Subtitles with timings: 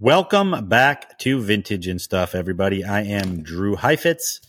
[0.00, 2.82] Welcome back to Vintage and Stuff, everybody.
[2.82, 4.40] I am Drew Heifetz,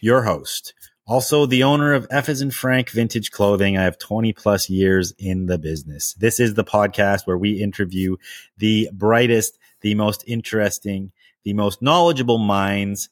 [0.00, 0.72] your host.
[1.04, 3.76] Also, the owner of F as in Frank Vintage Clothing.
[3.76, 6.14] I have 20 plus years in the business.
[6.14, 8.16] This is the podcast where we interview
[8.56, 11.10] the brightest, the most interesting,
[11.42, 13.08] the most knowledgeable minds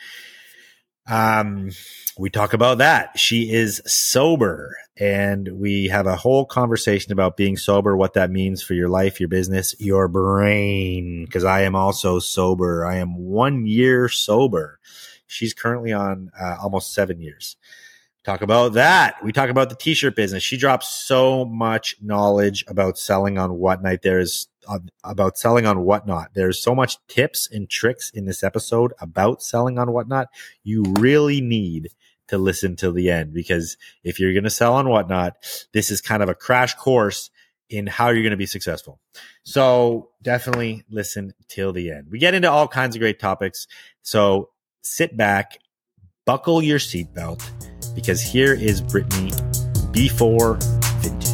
[1.10, 1.72] Um,
[2.18, 3.18] we talk about that.
[3.18, 8.62] She is sober and we have a whole conversation about being sober, what that means
[8.62, 11.26] for your life, your business, your brain.
[11.32, 12.86] Cause I am also sober.
[12.86, 14.80] I am one year sober.
[15.28, 17.56] She's currently on uh, almost seven years.
[18.26, 19.16] Talk about that.
[19.24, 20.44] We talk about the t-shirt business.
[20.44, 24.02] She drops so much knowledge about selling on whatnot.
[24.02, 26.30] There's uh, about selling on whatnot.
[26.36, 30.28] There's so much tips and tricks in this episode about selling on whatnot.
[30.64, 31.90] You really need
[32.28, 35.38] to listen till the end because if you're going to sell on whatnot,
[35.74, 37.32] this is kind of a crash course
[37.70, 39.00] in how you're going to be successful.
[39.44, 42.08] So definitely listen till the end.
[42.12, 43.68] We get into all kinds of great topics.
[44.04, 44.50] So
[44.84, 45.58] sit back,
[46.26, 47.44] buckle your seatbelt,
[47.96, 49.34] because here is Brittani
[49.92, 50.64] B4
[51.02, 51.29] Vintage.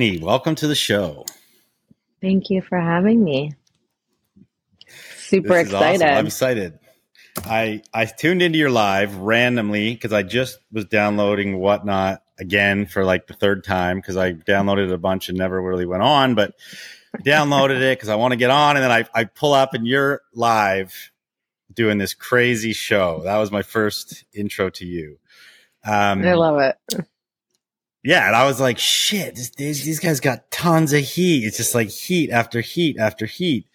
[0.00, 1.26] Brittani, welcome to the show.
[2.22, 3.52] Thank you for having me.
[5.18, 5.94] Super is awesome.
[5.94, 6.16] excited.
[6.16, 6.78] I'm excited.
[7.44, 13.04] I I tuned into your live randomly because I just was downloading whatnot again for
[13.04, 16.54] like the third time because I downloaded a bunch and never really went on, but
[17.18, 19.86] downloaded it because I want to get on, and then I I pull up and
[19.86, 20.94] you're live
[21.72, 23.20] doing this crazy show.
[23.24, 25.18] That was my first intro to you.
[25.84, 27.06] Um, I love it.
[28.02, 31.44] Yeah, and I was like, shit, this, these, these guys got tons of heat.
[31.44, 33.66] It's just like heat after heat after heat.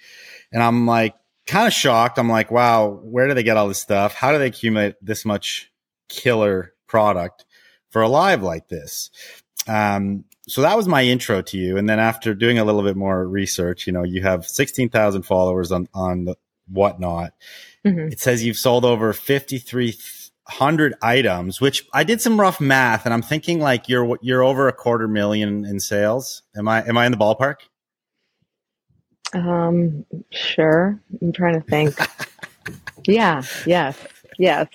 [0.52, 1.16] And I'm like,
[1.46, 2.18] kind of shocked.
[2.18, 4.16] I'm like, wow, where do they get all this stuff?
[4.16, 5.72] How do they accumulate this much
[6.10, 7.46] killer product
[7.90, 9.12] for a live like this?
[9.68, 11.78] Um, so that was my intro to you.
[11.78, 15.72] And then after doing a little bit more research, you know, you have 16,000 followers
[15.72, 16.36] on, on the
[16.68, 17.34] whatnot.
[17.86, 18.12] Mhm.
[18.12, 19.14] It says you've sold over
[20.50, 24.68] 5,300 items, which I did some rough math and I'm thinking like you're, you're over
[24.68, 26.44] a quarter million in sales.
[26.56, 27.56] Am I, am I in the ballpark?
[29.34, 31.00] Um, sure.
[31.22, 31.96] I'm trying to think.
[33.08, 33.42] yeah.
[33.66, 34.06] Yes.
[34.38, 34.68] Yes.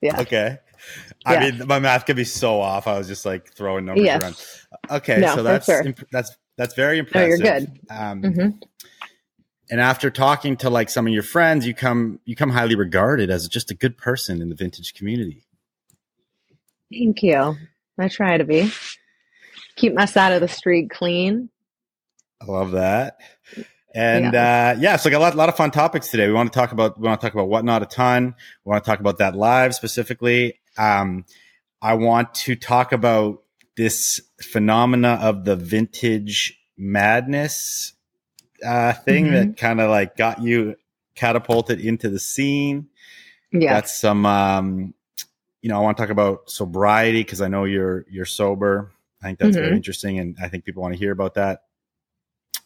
[0.00, 0.20] Yeah.
[0.20, 0.58] Okay.
[1.24, 1.50] I Yeah.
[1.50, 2.86] mean, my math could be so off.
[2.88, 4.20] I was just like throwing numbers Yes.
[4.22, 4.36] around.
[4.90, 5.82] Okay, No, so that's sure.
[5.84, 7.38] imp- that's that's very No, impressive.
[7.40, 7.78] you're good.
[7.90, 8.62] Um, Mhm.
[9.72, 13.30] And after talking to like some of your friends, you come you come highly regarded
[13.30, 15.46] as just a good person in the vintage community.
[16.92, 17.56] Thank you.
[17.98, 18.70] I try to be.
[19.76, 21.48] Keep my side of the street clean.
[22.42, 23.16] I love that.
[23.94, 26.26] And uh, yeah, so got a lot, lot of fun topics today.
[26.26, 28.34] We want to talk about we want to talk about whatnot a ton.
[28.66, 30.60] We want to talk about that live specifically.
[30.76, 31.24] Um,
[31.80, 33.42] I want to talk about
[33.78, 37.94] this phenomena of the vintage madness
[38.64, 39.32] uh, thing Mhm.
[39.32, 40.76] that kind of like got you
[41.14, 42.88] catapulted into the scene.
[43.52, 43.74] Yeah.
[43.80, 44.94] Got some, um,
[45.60, 48.90] you know, I want to talk about sobriety because I know you're you're sober.
[49.22, 49.76] I think that's very Mhm.
[49.76, 51.64] interesting, and I think people want to hear about that.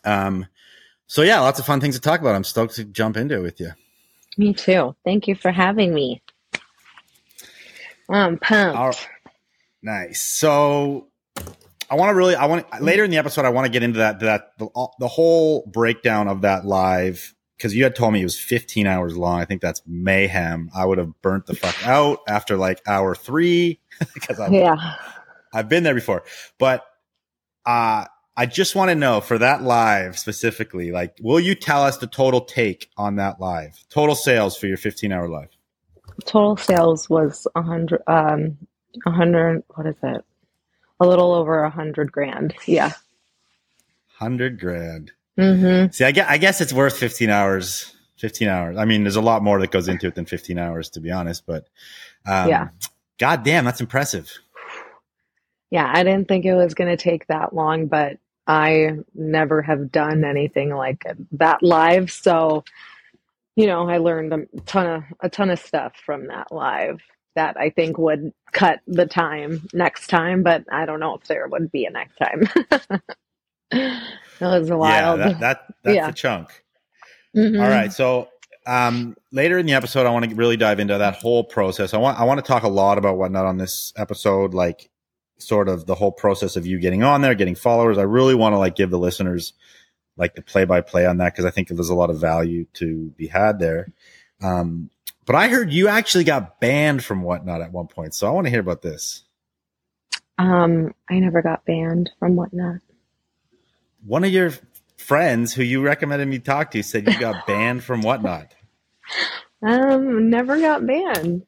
[0.04, 0.46] Um,
[1.06, 2.34] so yeah, lots of fun things to talk about.
[2.34, 3.72] I'm stoked to jump into it with you.
[4.38, 4.94] Me too.
[5.04, 6.22] Thank you for having me.
[8.08, 8.76] I'm pumped.
[8.76, 9.08] All right.
[9.82, 10.20] Nice.
[10.20, 11.08] So
[11.88, 13.98] I want to really, I want later in the episode, I want to get into
[13.98, 14.68] that, that the,
[14.98, 19.16] the whole breakdown of that live because you had told me it was 15 hours
[19.16, 19.40] long.
[19.40, 20.70] I think that's mayhem.
[20.74, 23.80] I would have burnt the fuck out after like hour three
[24.14, 24.94] because I've, Yeah.
[25.54, 26.24] I've been there before.
[26.58, 26.84] But
[27.64, 28.04] uh,
[28.36, 32.06] I just want to know for that live specifically, like, will you tell us the
[32.06, 33.82] total take on that live?
[33.88, 35.48] Total sales for your 15 hour live?
[36.24, 38.58] Total sales was a hundred, um,
[39.06, 40.24] a hundred, what is it?
[41.00, 42.54] A little over a hundred grand.
[42.66, 42.92] Yeah.
[44.18, 45.12] 100 grand.
[45.38, 45.92] Mm-hmm.
[45.92, 47.94] See, I guess, I guess it's worth 15 hours.
[48.18, 48.76] 15 hours.
[48.78, 51.10] I mean, there's a lot more that goes into it than 15 hours, to be
[51.10, 51.44] honest.
[51.46, 51.68] But
[52.26, 52.68] um, Yeah.
[53.18, 54.32] God damn, that's impressive.
[55.70, 55.90] Yeah.
[55.94, 58.16] I didn't think it was going to take that long, but
[58.46, 62.10] I never have done anything like that live.
[62.10, 62.64] So,
[63.54, 67.02] you know, I learned a ton of, a ton of stuff from that live
[67.36, 71.46] that I think would cut the time next time, but I don't know if there
[71.48, 72.48] would be a next time.
[73.70, 74.00] that
[74.40, 75.18] was wild.
[75.20, 76.08] Yeah, that, that that's Yeah.
[76.08, 76.64] a chunk.
[77.34, 77.62] Mhm.
[77.62, 77.92] All right.
[77.92, 78.28] So
[78.66, 81.94] um, later in the episode, I want to really dive into that whole process.
[81.94, 84.90] I want I want to talk a lot about whatnot on this episode, like
[85.38, 87.98] sort of the whole process of you getting on there, getting followers.
[87.98, 89.52] I really want to like give the listeners
[90.16, 92.66] like the play by play on that because I think there's a lot of value
[92.74, 93.92] to be had there.
[94.42, 94.90] Um,
[95.26, 98.46] but I heard you actually got banned from whatnot at one point, so I want
[98.46, 99.24] to hear about this.
[100.38, 102.80] Um, I never got banned from whatnot.
[104.04, 104.52] One of your
[104.96, 108.54] friends who you recommended me talk to said you got banned from whatnot.
[109.62, 111.44] Um, never got banned.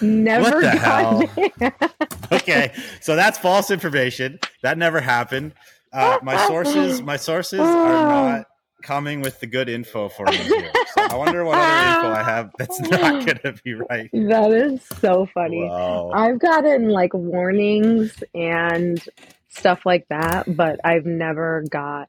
[0.00, 1.30] Never the got hell?
[1.58, 1.74] banned.
[2.32, 4.38] okay, so that's false information.
[4.62, 5.54] That never happened.
[5.92, 7.66] Uh, my sources, my sources are
[8.36, 8.46] not
[8.82, 10.72] coming with the good info for me here.
[11.14, 12.90] I wonder what other info I have that's not
[13.26, 14.10] going to be right.
[14.12, 15.62] That is so funny.
[15.62, 16.10] Wow.
[16.12, 19.00] I've gotten like warnings and
[19.48, 22.08] stuff like that, but I've never got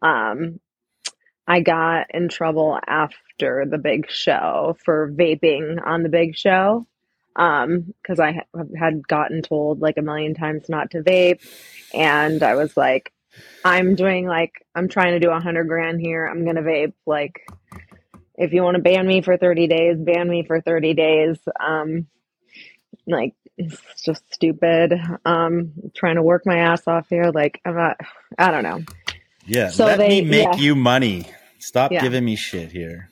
[0.00, 0.58] um
[1.46, 6.86] I got in trouble after the big show for vaping on the big show.
[7.36, 11.46] Um, because I ha- had gotten told like a million times not to vape,
[11.92, 13.12] and I was like,
[13.62, 16.26] I'm doing like I'm trying to do a hundred grand here.
[16.26, 16.94] I'm gonna vape.
[17.04, 17.46] Like,
[18.38, 21.38] if you want to ban me for 30 days, ban me for 30 days.
[21.60, 22.06] Um,
[23.06, 24.94] like it's just stupid.
[25.24, 27.30] Um, trying to work my ass off here.
[27.32, 27.98] Like I'm not.
[28.38, 28.82] I don't know.
[29.46, 30.56] Yeah, So let they- me make yeah.
[30.56, 31.26] you money.
[31.58, 32.02] Stop Yeah.
[32.02, 33.10] giving me shit here.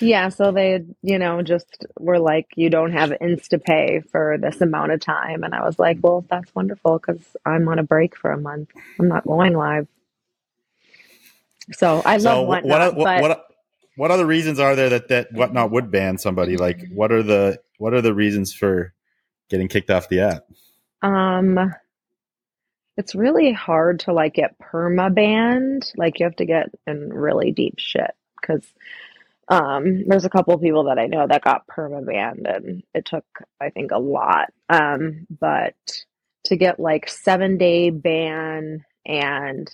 [0.00, 4.92] Yeah, so they, you know, just were like, you don't have InstaPay for this amount
[4.92, 5.42] of time.
[5.42, 8.70] And I was like, well, that's wonderful because I'm on a break for a month.
[8.98, 9.88] I'm not going live.
[11.72, 13.47] So I So love what whatnot, what, what what
[14.10, 16.56] other reasons are there that that whatnot would ban somebody?
[16.56, 18.94] Like what are the what are the reasons for
[19.48, 20.44] getting kicked off the app?
[21.02, 21.74] um,
[22.96, 25.92] it's really hard to like get perma banned.
[25.96, 28.10] Like you have to get in really deep shit
[28.40, 28.66] because
[29.48, 33.24] um, there's a couple people that I know that got perma banned, and it took
[33.60, 34.52] I think a lot.
[34.68, 35.74] Um, but
[36.46, 39.70] to get like seven day ban and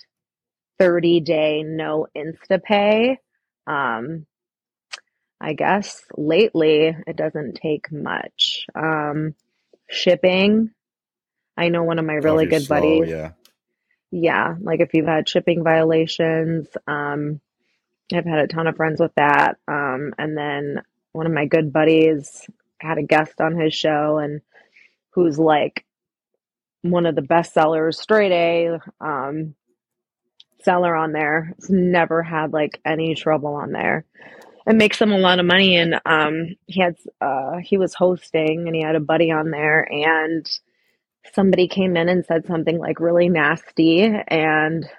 [0.77, 3.17] 30 day no insta pay
[3.67, 4.25] um
[5.41, 8.65] i guess lately it doesn't take much.
[8.75, 9.35] Um
[9.89, 10.71] shipping.
[11.57, 13.31] I know one of my really good slow, buddies Yeah.
[14.11, 17.39] yeah like if you've had shipping violations um
[18.13, 19.57] i've had a ton of friends with that.
[19.67, 20.81] Um and then
[21.11, 22.45] one of my good buddies
[22.79, 24.41] had a guest on his show and
[25.11, 25.85] who's like
[26.81, 29.55] one of the best sellers straight a um
[30.65, 34.05] seller on there has never had like any trouble on there
[34.67, 38.67] it makes him a lot of money and um he had uh he was hosting
[38.67, 40.49] and he had a buddy on there and
[41.33, 44.89] somebody came in and said something like really nasty and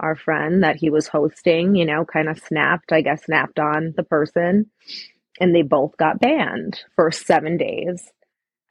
[0.00, 3.94] our friend that he was hosting you know kind of snapped i guess snapped on
[3.96, 4.70] the person
[5.40, 8.12] and they both got banned for seven days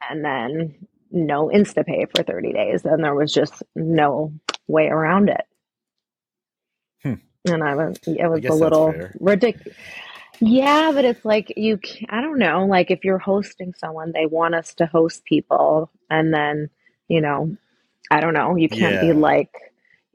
[0.08, 0.74] and then
[1.10, 4.32] no instapay for 30 days and there was just no
[4.66, 5.44] way around it.
[7.44, 9.76] And i was it was a little ridiculous
[10.40, 14.54] yeah, but it's like you, I don't know, like if you're hosting someone, they want
[14.54, 16.70] us to host people, and then,
[17.08, 17.56] you know,
[18.10, 19.50] I don't know, you can't be like,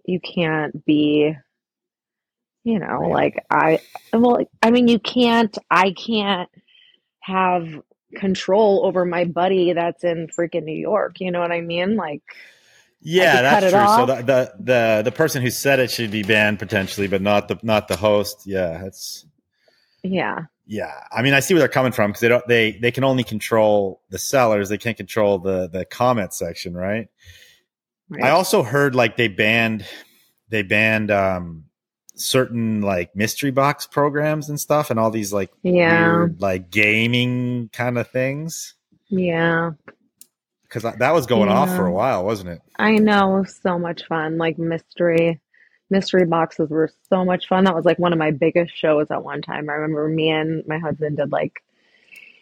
[0.05, 1.33] you can't be,
[2.63, 3.79] you know, like I,
[4.13, 6.49] well, I mean, you can't, I can't
[7.21, 7.67] have
[8.15, 11.95] control over my buddy that's in freaking New York, you know what I mean?
[11.95, 12.23] Like,
[13.01, 13.95] Yeah, that's true.
[13.95, 17.47] So the, the the the person who said it should be banned potentially, but not
[17.47, 18.43] the not the host.
[18.45, 19.25] Yeah, that's
[20.03, 20.45] Yeah.
[20.65, 20.93] yeah.
[21.11, 23.23] I mean, I see where they're coming from because they don't they they can only
[23.23, 24.67] control the sellers.
[24.69, 27.07] They can't control the the comment section, right?
[28.09, 28.23] Right.
[28.23, 29.85] I also heard like they banned
[30.49, 31.65] they banned um
[32.15, 36.17] certain like mystery box programs and stuff and all these like yeah.
[36.17, 38.75] weird like gaming kind of things
[39.07, 39.71] Yeah.
[40.69, 42.61] Because that was going off for a while, wasn't it?
[42.77, 43.43] I know.
[43.63, 44.37] So much fun.
[44.37, 45.41] Like mystery.
[45.89, 47.63] Mystery boxes were so much fun.
[47.63, 49.69] That was like one of my biggest shows at one time.
[49.69, 51.63] I remember me and my husband did like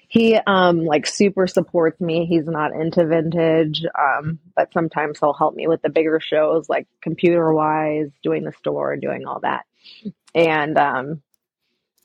[0.10, 2.26] he um like super supports me.
[2.26, 6.88] He's not into vintage, um, but sometimes he'll help me with the bigger shows, like
[7.02, 9.66] computer wise, doing the store and doing all that.
[10.36, 11.22] And um,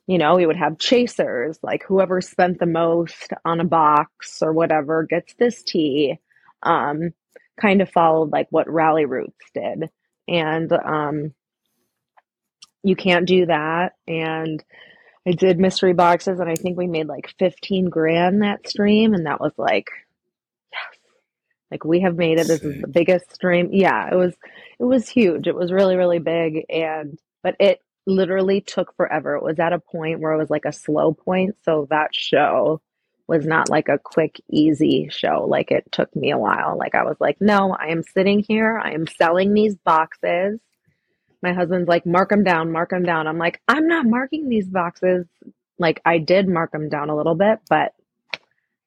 [0.07, 4.53] you know, we would have chasers, like whoever spent the most on a box or
[4.53, 6.19] whatever gets this tee.
[6.63, 7.13] Um,
[7.61, 9.91] kind of followed like what Rally Roots did.
[10.29, 11.35] And um
[12.85, 13.93] you can't do that.
[14.09, 14.63] And
[15.27, 19.27] I did mystery boxes and I think we made like 15 grand that stream and
[19.27, 19.89] that was like
[20.73, 20.99] yes.
[21.71, 22.49] Like we have made it.
[22.49, 23.71] This is the biggest stream.
[23.73, 24.35] Yeah, it was
[24.79, 25.47] it was huge.
[25.47, 29.37] It was really, really big and but it literally took forever.
[29.37, 31.57] It was at a point where it was like a slow point.
[31.65, 32.81] So that show
[33.29, 35.47] was not like a quick, easy show.
[35.49, 36.77] Like it took me a while.
[36.77, 38.79] Like I was like, no, I am sitting here.
[38.83, 40.61] I am selling these boxes.
[41.43, 43.27] My husband's like, mark them down, mark them down.
[43.27, 45.27] I'm like, I'm not marking these boxes.
[45.79, 47.93] Like I did mark them down a little bit, but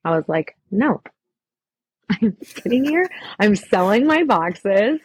[0.05, 1.01] I was like, no,
[2.09, 3.09] I'm sitting here.
[3.39, 4.99] I'm selling my boxes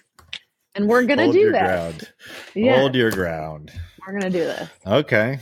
[0.75, 1.61] and we're going to Hold do your this.
[1.61, 2.13] ground.
[2.55, 3.73] Yeah, Hold your ground.
[4.13, 4.69] We're to do this.
[4.87, 5.39] Okay.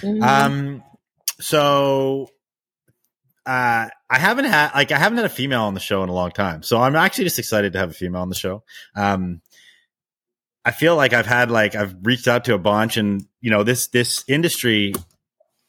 [0.00, 0.22] Mhm.
[0.22, 0.82] Um.
[1.40, 2.28] So,
[3.46, 6.12] uh, I haven't had like I haven't had a female on the show in a
[6.12, 8.62] long time, so I'm actually just excited to have a female on the show.
[8.94, 9.40] Um,
[10.64, 13.64] I feel like I've had like I've reached out to a bunch, and you know
[13.64, 14.92] this this industry,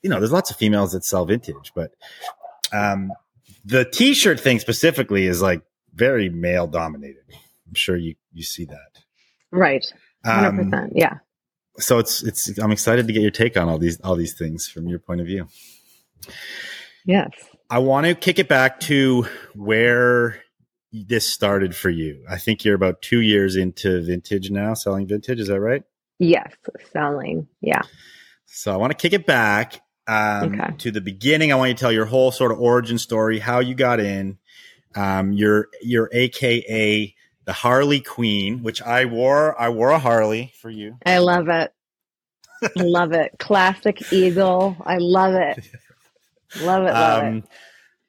[0.03, 1.91] you know, there's lots of females that sell vintage, but
[2.71, 3.11] um,
[3.65, 5.61] the t-shirt thing specifically is like
[5.95, 7.23] very male dominated.
[7.67, 9.01] I'm sure you you see that.
[9.51, 9.85] right.
[10.25, 10.73] 100%.
[10.73, 11.17] Um, yeah.
[11.79, 14.67] So it's it's I'm excited to get your take on all these all these things
[14.67, 15.47] from your point of view.
[17.05, 17.31] Yes.
[17.69, 19.25] I want to kick it back to
[19.55, 20.41] where
[20.91, 22.23] this started for you.
[22.29, 25.39] I think you're about two years into vintage now, selling vintage.
[25.39, 25.83] Is that right?
[26.19, 26.53] Yes.
[26.91, 27.47] Selling.
[27.61, 27.81] Yeah.
[28.45, 30.73] So I want to kick it back um, Okay.
[30.77, 31.51] to the beginning.
[31.51, 34.37] I want you to tell your whole sort of origin story, how you got in.
[34.95, 37.15] Um, your your AKA
[37.45, 39.59] the Harley Queen, which I wore.
[39.59, 40.97] I wore a Harley for you.
[41.05, 41.73] I love it.
[42.75, 43.33] Love it.
[43.39, 44.77] Classic Eagle.
[44.85, 45.69] I love it.
[46.61, 46.93] Love it.
[46.93, 47.43] Love Um,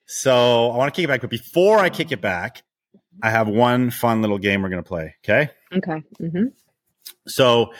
[0.06, 2.62] so I want to kick it back, but before I kick it back,
[3.22, 5.14] I have one fun little game we're going to play.
[5.24, 5.50] Okay.
[5.72, 5.78] it.
[5.78, 6.02] Okay.
[6.18, 6.46] hmm
[7.26, 7.72] so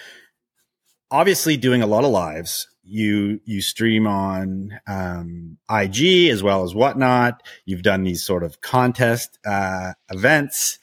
[1.11, 6.75] obviously doing a lot of lives you you stream on um, ig as well as
[6.75, 10.78] whatnot you've done these sort of contest uh, events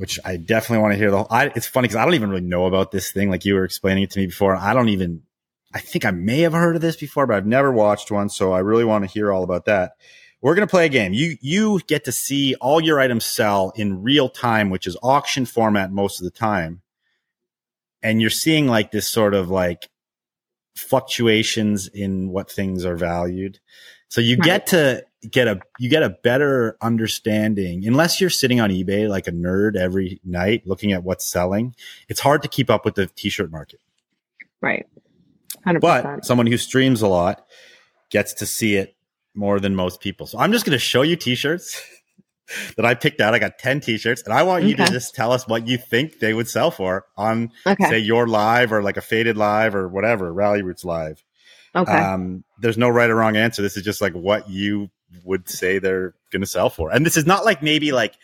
[0.00, 2.30] which i definitely want to hear the whole I, it's funny because i don't even
[2.30, 4.88] really know about this thing like you were explaining it to me before i don't
[4.88, 5.22] even
[5.74, 8.52] i think i may have heard of this before but i've never watched one so
[8.52, 9.92] i really want to hear all about that
[10.40, 13.72] we're going to play a game you you get to see all your items sell
[13.76, 16.82] in real time which is auction format most of the time
[18.02, 19.88] and you're seeing like this sort of like
[20.76, 23.58] fluctuations in what things are valued.
[24.08, 24.44] So you Right.
[24.44, 29.26] get to get a you get a better understanding unless you're sitting on eBay like
[29.26, 31.74] a nerd every night looking at what's selling.
[32.08, 33.80] It's hard to keep up with the t-shirt market.
[34.60, 34.86] Right.
[35.66, 35.80] 100%.
[35.80, 37.46] But someone who streams a lot
[38.10, 38.96] gets to see it
[39.34, 40.26] more than most people.
[40.26, 41.82] So I'm just going to show you t-shirts
[42.76, 43.34] that I picked out.
[43.34, 46.18] I got 10 t-shirts and I want you to just tell us what you think
[46.18, 47.84] they would sell for on okay.
[47.84, 51.22] say your live or like a faded live or whatever, Rally Roots live.
[51.74, 51.92] okay.
[51.92, 53.62] Um, there's no right or wrong answer.
[53.62, 54.90] This is just like what you
[55.24, 56.90] would say they're going to sell for.
[56.90, 58.14] And this is not like maybe like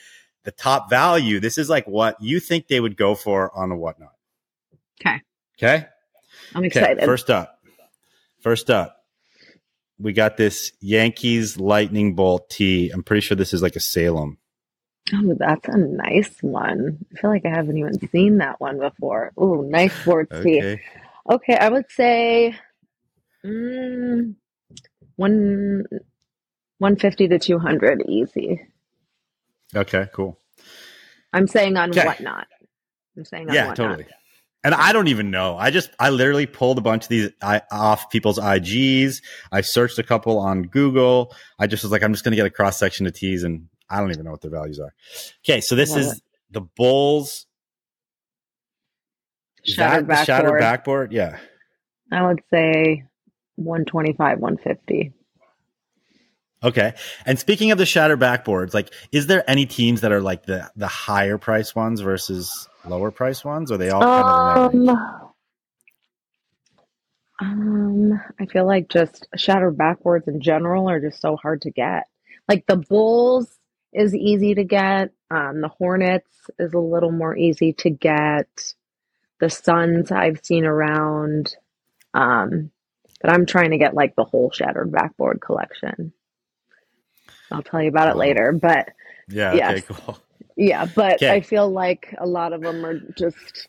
[0.45, 1.40] the top value.
[1.40, 4.12] This is like what you think they would go for on a whatnot.
[5.00, 5.21] Okay.
[5.59, 5.87] Okay.
[6.55, 6.66] I'm Okay.
[6.66, 7.05] excited.
[7.05, 7.61] First up,
[8.40, 9.05] first up,
[9.99, 12.90] we got this Yankees lightning bolt tee.
[12.90, 14.38] I'm pretty sure this is like a Salem.
[15.14, 16.99] oh, that's a nice one.
[17.16, 19.33] I feel like I haven't even seen that one before.
[19.37, 20.59] Oh, nice sports tee.
[20.59, 20.83] Okay.
[21.28, 22.55] Okay, I would say
[23.45, 24.35] mm,
[25.16, 25.85] one,
[26.78, 28.61] 150 to 200 easy.
[29.75, 30.06] Okay.
[30.12, 30.38] Cool.
[31.33, 32.04] I'm saying on Okay.
[32.04, 32.47] whatnot.
[33.16, 33.76] I'm saying on Yeah, whatnot.
[33.90, 34.06] totally.
[34.64, 35.56] And I don't even know.
[35.56, 39.23] I just I literally pulled a bunch of these I, off people's IGs.
[39.52, 41.33] I searched a couple on Google.
[41.59, 43.68] I just was like, I'm just going to get a cross section of tees, and
[43.88, 44.92] I don't even know what their values are.
[45.49, 47.47] Okay, so this Love is the Bulls.
[49.62, 51.11] Shattered the shattered backboard.
[51.11, 51.12] backboard?
[51.12, 51.38] Yeah.
[52.12, 53.04] I would say
[53.56, 55.12] 125, 150.
[56.63, 56.95] Okay.
[57.27, 60.71] And speaking of the shattered backboards, like, is there any teams that are like the
[60.77, 63.71] the higher price ones versus lower price ones?
[63.71, 64.89] Or are they all kind of in that range?
[64.89, 65.25] Um,
[67.41, 72.05] um, I feel like just shattered backboards in general are just so hard to get.
[72.49, 73.59] Like the Bulls
[73.93, 75.13] is easy to get.
[75.31, 78.49] Um, the Hornets is a little more easy to get.
[79.41, 81.55] The Suns I've seen around.
[82.15, 82.71] Um,
[83.21, 86.13] but I'm trying to get like the whole shattered backboard collection.
[87.50, 88.91] I'll tell you about it later, but
[89.29, 89.55] Yeah.
[89.55, 89.71] Yes.
[89.73, 89.95] Okay.
[89.95, 90.19] Cool.
[90.57, 91.31] yeah, but Okay.
[91.33, 93.69] I feel like a lot of them are just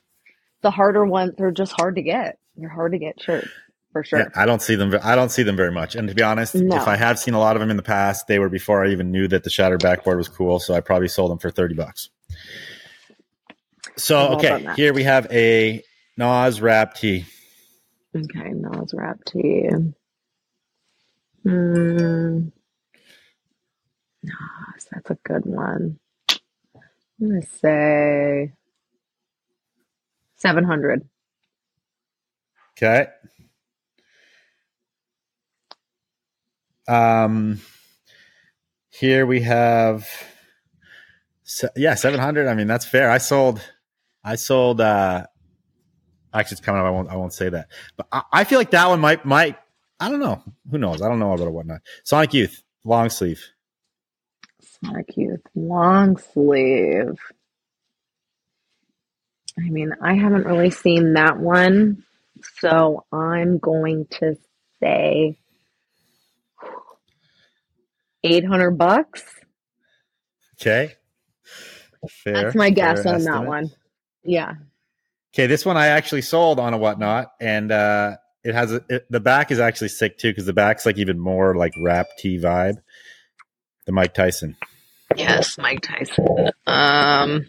[0.62, 1.34] the harder ones.
[1.38, 2.40] They're just hard to get.
[2.56, 3.50] They're hard to get shirts
[3.94, 4.20] for sure.
[4.20, 4.96] Yeah, I don't see them.
[5.04, 5.96] I don't see them very much.
[5.96, 6.76] And to be honest, No.
[6.76, 8.90] if I have seen a lot of them in the past, they were before I
[8.92, 10.60] even knew that the shattered backboard was cool.
[10.60, 12.10] So I probably sold them for thirty bucks.
[13.96, 15.84] So okay, here we have a
[16.18, 17.26] Nas rap tee.
[18.16, 19.70] Okay, Nas rap tee.
[21.44, 22.48] Hmm.
[24.92, 26.00] That's a good one.
[27.22, 28.54] I'm gonna say
[30.38, 31.08] seven hundred.
[32.78, 33.08] Okay.
[36.88, 37.62] Um,
[38.92, 40.08] here we have,
[41.76, 42.48] yeah, seven hundred.
[42.48, 43.12] I mean, that's fair.
[43.12, 43.62] I sold,
[44.24, 44.82] I sold.
[44.82, 45.26] uh
[46.34, 46.88] Actually, it's coming up.
[46.88, 47.10] I won't.
[47.10, 47.70] I won't say that.
[47.98, 49.58] But I, I feel like that one might might.
[50.00, 50.44] I don't know.
[50.70, 51.02] Who knows?
[51.02, 51.82] I don't know about a whatnot.
[52.04, 53.44] Sonic Youth long sleeve.
[55.16, 57.18] Youth long sleeve.
[59.58, 62.04] I mean, I haven't really seen that one,
[62.60, 64.38] so I'm going to
[64.82, 65.40] say
[68.24, 69.24] 800 bucks.
[70.62, 70.94] Okay.
[72.08, 72.34] Fair.
[72.34, 73.72] That's my guess on that one.
[74.24, 74.54] Yeah.
[75.34, 79.06] Okay, this one I actually sold on a whatnot, and uh, it has a, it,
[79.10, 82.40] the back is actually sick too because the back's like even more like rap T
[82.40, 82.78] vibe.
[83.86, 84.58] The Mike Tyson.
[85.16, 86.50] Yes, Mike Tyson.
[86.66, 87.46] Um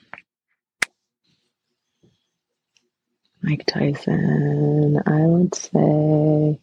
[3.42, 6.60] Mike Tyson, I would say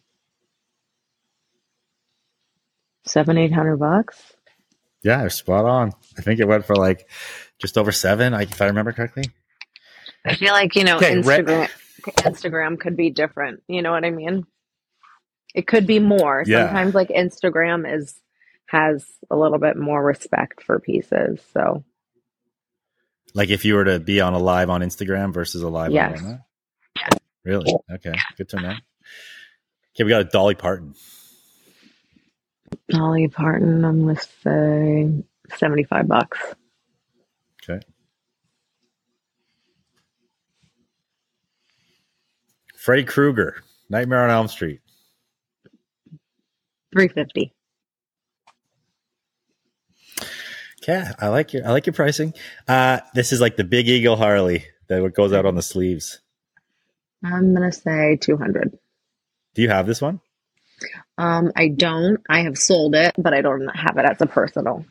[3.06, 4.34] seven, eight hundred bucks.
[5.02, 5.92] Yeah, spot on.
[6.18, 7.08] I think it went for like
[7.58, 9.24] just over seven, if I remember correctly.
[10.24, 11.68] I feel like, you know, Okay, re- Instagram
[12.06, 13.62] Instagram could be different.
[13.68, 14.44] You know what I mean?
[15.54, 16.42] It could be more.
[16.46, 16.66] Yeah.
[16.66, 18.14] Sometimes like Instagram is
[18.66, 21.40] has a little bit more respect for pieces.
[21.52, 21.84] So,
[23.34, 26.18] like if you were to be on a live on Instagram versus a live yes.
[26.18, 26.40] on whatnot?
[27.44, 27.74] Really?
[27.92, 28.14] Okay.
[28.36, 28.74] Good to know.
[29.94, 30.94] Okay, we got a Dolly Parton.
[32.90, 36.38] Dolly Parton, I'm going to say 75 bucks.
[37.62, 37.80] Okay.
[42.76, 44.80] Freddy Krueger, Nightmare on Elm Street.
[46.92, 47.55] 350.
[50.86, 52.32] Yeah, I like your I like your pricing.
[52.68, 56.20] Uh, this is like the Big Eagle Harley that goes out on the sleeves.
[57.24, 58.78] I'm gonna say 200.
[59.54, 60.20] Do you have this one?
[61.18, 62.20] Um, I don't.
[62.28, 64.84] I have sold it, but I don't have it as a personal.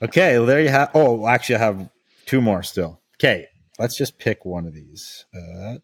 [0.00, 0.90] Okay, well, there you have.
[0.94, 1.90] Oh, actually, I have
[2.24, 3.00] two more still.
[3.16, 5.26] Okay, let's just pick one of these.
[5.34, 5.78] Uh.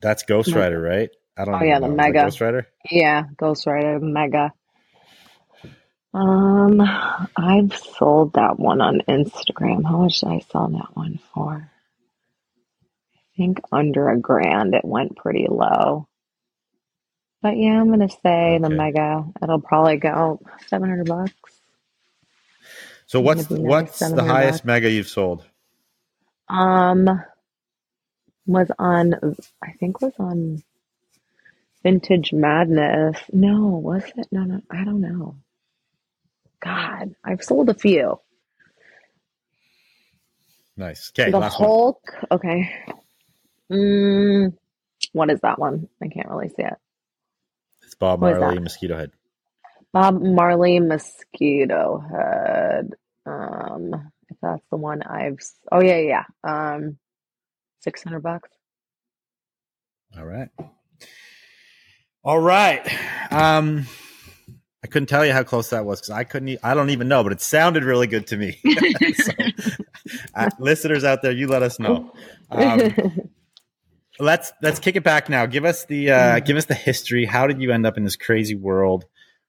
[0.00, 0.60] That's Ghost Mega.
[0.60, 1.10] Rider, right?
[1.36, 1.54] I don't.
[1.54, 1.96] Oh, yeah, the know.
[1.96, 2.22] That Mega.
[2.24, 2.66] Ghost Rider.
[2.90, 4.52] Yeah, Ghost Rider Mega.
[6.14, 6.80] Um,
[7.36, 9.84] I've sold that one on Instagram.
[9.84, 11.70] How much did I sell that one for?
[13.14, 14.74] I think under a grand.
[14.74, 16.08] It went pretty low.
[17.40, 19.24] But yeah, I'm gonna say the Mega.
[19.42, 21.32] It'll probably go seven hundred bucks.
[23.06, 24.66] So what's what's the highest bucks.
[24.66, 25.44] Mega you've sold?
[26.48, 27.22] Um,
[28.48, 29.14] was on.
[29.62, 30.62] I think was on
[31.84, 33.18] Vintage Madness.
[33.32, 34.28] No, was it?
[34.32, 35.36] No, no, I don't know.
[36.60, 38.20] God, I've sold a few.
[40.76, 41.12] Nice.
[41.16, 41.68] Okay, the last one.
[41.68, 42.02] Hulk.
[42.30, 42.70] Okay.
[43.70, 44.54] Mm,
[45.12, 45.88] what is that one?
[46.02, 46.74] I can't really see it.
[47.82, 48.58] It's Bob What Marley?
[48.60, 49.12] Mosquito Head.
[49.92, 52.94] Bob Marley Mosquito Head.
[53.26, 55.38] Um, if that's the one I've.
[55.70, 56.24] Oh yeah, yeah.
[56.44, 56.74] yeah.
[56.74, 56.98] Um,
[57.80, 58.50] six hundred bucks.
[60.16, 60.48] All right.
[62.24, 62.86] All right.
[63.32, 63.86] Um,
[64.82, 66.48] I couldn't tell you how close that was because I couldn't.
[66.48, 68.58] E- I don't even know, but it sounded really good to me.
[69.14, 69.32] so,
[70.34, 72.12] uh, listeners out there, you let us know.
[72.50, 72.92] Um,
[74.18, 75.46] let's let's kick it back now.
[75.46, 77.24] Give us the uh, give us the history.
[77.24, 79.04] How did you end up in this crazy world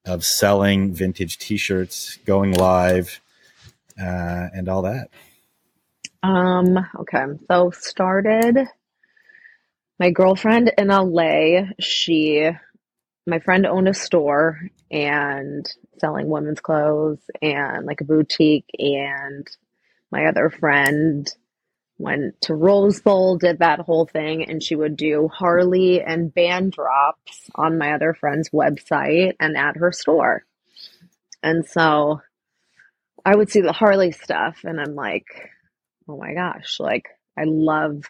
[0.06, 3.22] of selling vintage T-shirts, going live,
[4.00, 5.10] uh, and all that?
[6.23, 6.77] Um.
[6.99, 7.25] Okay.
[7.49, 8.67] So started.
[9.99, 11.71] My girlfriend in LA.
[11.79, 12.49] She,
[13.27, 14.60] my friend owned a store
[14.91, 19.47] and selling women's clothes and like a boutique and
[20.12, 21.32] my other friend
[21.97, 26.71] went to Rose Bowl, did that whole thing, and she would do Harley and band
[26.71, 30.45] drops on my other friend's website and at her store.
[31.43, 32.21] And so
[33.25, 35.27] I would see the Harley stuff, and I'm like,
[36.10, 38.04] oh my gosh, like I love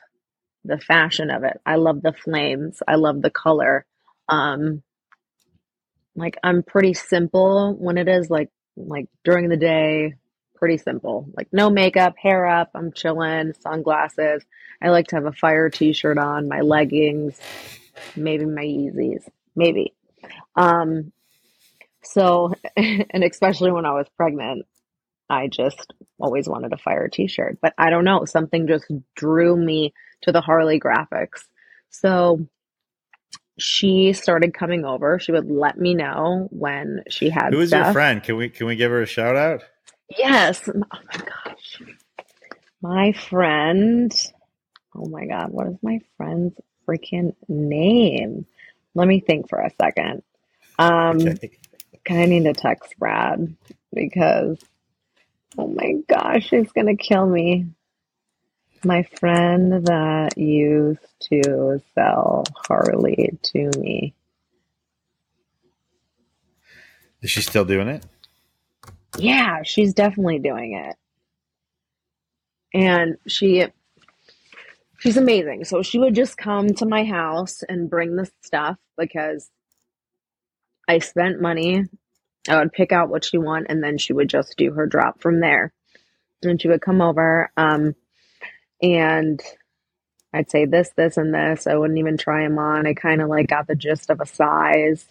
[0.64, 1.60] the fashion of it.
[1.66, 2.82] I love the flames.
[2.88, 3.86] I love the color.
[4.30, 4.84] Um,
[6.16, 10.16] like I'm pretty simple when it is like like during the day,
[10.56, 11.28] pretty simple.
[11.36, 14.44] Like no makeup, hair up, I'm chilling, sunglasses.
[14.82, 17.38] I like to have a fire t-shirt on, my leggings,
[18.16, 19.94] maybe my Yeezys, maybe.
[20.56, 21.12] Um
[22.02, 24.66] so and especially when I was pregnant,
[25.30, 27.60] I just always wanted a fire t-shirt.
[27.62, 31.46] But I don't know, something just drew me to the Harley graphics.
[31.90, 32.48] So
[33.58, 35.20] she started coming over.
[35.20, 37.54] She would let me know when she had.
[37.54, 37.88] Who is stuff.
[37.88, 38.24] your friend?
[38.24, 39.64] Can we can we give her a shout out?
[40.18, 40.68] Yes.
[40.68, 41.82] Oh my gosh.
[42.82, 44.14] My friend.
[44.96, 45.52] Oh my God.
[45.52, 46.56] What is my friend's
[46.88, 48.46] freaking name?
[48.96, 50.24] Let me think for a second.
[50.80, 51.52] Um, okay.
[52.10, 53.56] I need to text Brad
[53.94, 54.58] because,
[55.58, 57.68] oh my gosh, going to kill me.
[58.84, 61.00] My friend that used
[61.32, 64.14] to sell Harley to me.
[67.22, 68.06] Is she still doing it?
[69.18, 70.96] Yeah, she's definitely doing it.
[72.74, 73.66] And she
[75.00, 75.66] she's amazing.
[75.66, 79.50] So she would just come to my house and bring the stuff because
[80.88, 81.86] I spent money.
[82.48, 85.22] I would pick out what she want and then she would just do her drop
[85.22, 85.74] from there.
[86.42, 87.96] And she would come over um
[88.82, 89.42] and
[90.34, 91.66] I'd say this, this, and this.
[91.66, 92.86] I wouldn't even try them on.
[92.86, 95.06] I kind of like got the gist of a size,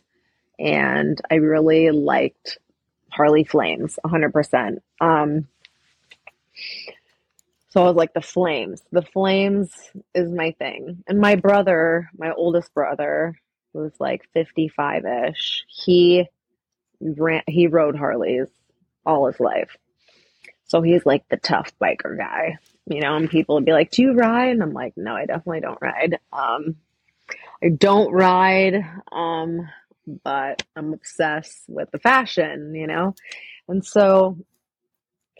[0.59, 2.59] and I really liked
[3.11, 4.79] Harley Flames, 100%.
[5.01, 5.49] Um,
[7.71, 8.83] so I was like, the flames.
[8.93, 9.73] The flames
[10.15, 11.03] is my thing.
[11.07, 13.35] And my brother, my oldest brother,
[13.73, 16.27] who's like 55 ish, he
[17.01, 18.49] ran, he rode Harleys
[19.05, 19.77] all his life.
[20.67, 24.03] So he's like the tough biker guy, you know, and people would be like, Do
[24.03, 24.51] you ride?
[24.51, 26.19] And I'm like, No, I definitely don't ride.
[26.33, 26.77] Um,
[27.63, 28.85] I don't ride.
[29.11, 29.69] Um,
[30.25, 33.15] but I'm obsessed with the fashion, you know?
[33.69, 34.39] And so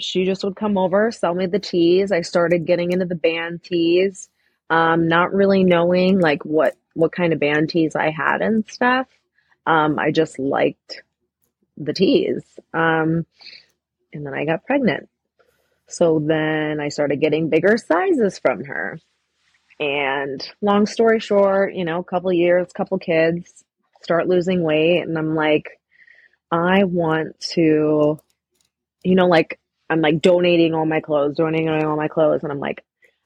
[0.01, 2.13] she just would come over, sell me the tees.
[2.13, 4.29] I started getting into the band tees,
[4.71, 9.07] um, not really knowing like what what kind of band tees I had and stuff.
[9.67, 11.03] Um, I just liked
[11.79, 12.43] the tees.
[12.75, 13.27] Um,
[14.13, 15.09] and then I got pregnant.
[15.87, 18.99] So then I started getting bigger sizes from her.
[19.81, 23.65] And long story short, you know, a couple years, couple kids,
[24.03, 25.81] start losing weight and I'm like
[26.51, 28.19] I want to
[29.05, 29.59] you know like
[29.91, 32.85] I'm like donating all my clothes, donating all my clothes and I'm like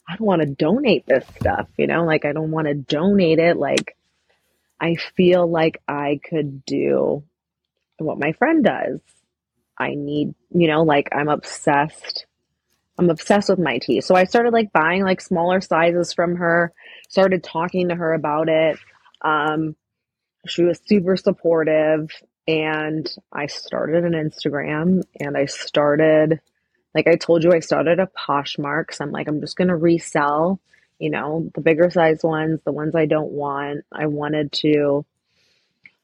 [0.09, 2.05] I don't want to donate this stuff, you know?
[2.05, 3.97] Like I don't want to donate it like
[4.81, 7.23] I feel like I could do
[8.05, 9.01] what my friend does.
[9.79, 12.27] I need, you know, like I'm obsessed.
[12.99, 14.01] I'm obsessed with my tee.
[14.01, 16.73] So I started like buying like smaller sizes from her,
[17.09, 18.79] started talking to her about it.
[19.23, 19.77] Um,
[20.47, 22.11] she was super supportive
[22.47, 26.41] and I started an Instagram and I started
[26.95, 29.77] like I told you I started a Poshmark So I'm like I'm just going to
[29.77, 30.61] resell,
[30.99, 33.85] you know, the bigger size ones, the ones I don't want.
[33.93, 35.07] I wanted to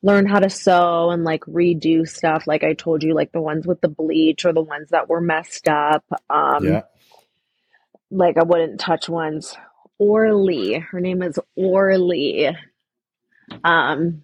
[0.03, 3.67] learn how to sew and like redo stuff like I told you like the ones
[3.67, 6.05] with the bleach or the ones that were messed up.
[6.31, 6.83] Um yeah.
[8.11, 9.57] like I wouldn't touch ones
[10.01, 10.81] Orlee.
[10.81, 12.57] Her name is Orlee.
[13.65, 14.23] Um,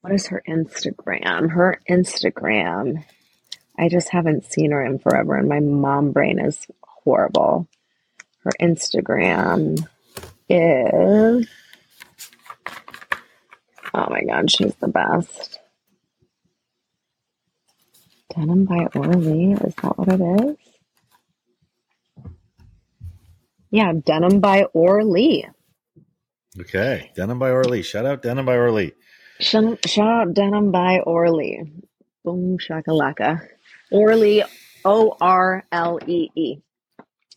[0.00, 1.50] what is her Instagram?
[1.50, 3.04] Her Instagram.
[3.78, 7.66] I just haven't seen her in forever, and my mom brain is horrible.
[8.42, 9.86] Her Instagram
[10.48, 11.48] is.
[13.94, 15.60] Oh my god, she's the best.
[18.34, 19.54] Denim by Orlee.
[19.66, 20.56] Is that what it is?
[23.70, 25.44] Yeah, Denim by Orlee.
[26.60, 27.84] Okay, Denim by Orlee.
[27.84, 28.92] Shout out Denim by Orlee.
[29.40, 31.70] Shout, shout out Denim by Orlee.
[32.24, 33.46] Boom shakalaka.
[33.92, 34.44] Orlee,
[34.84, 36.58] O R L E E.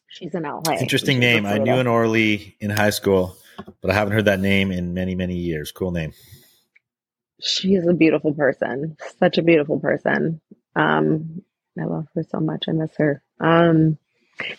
[0.07, 0.73] She's an LA.
[0.79, 1.45] Interesting name.
[1.45, 3.35] I knew an Orly in high school.
[3.81, 5.71] but I haven't heard that name in many, many years.
[5.71, 6.13] Cool name.
[7.41, 8.97] She's a beautiful person.
[9.19, 10.41] Such a beautiful person.
[10.75, 11.43] Um,
[11.79, 12.65] I love her so much.
[12.67, 13.23] I miss her.
[13.39, 13.97] Um,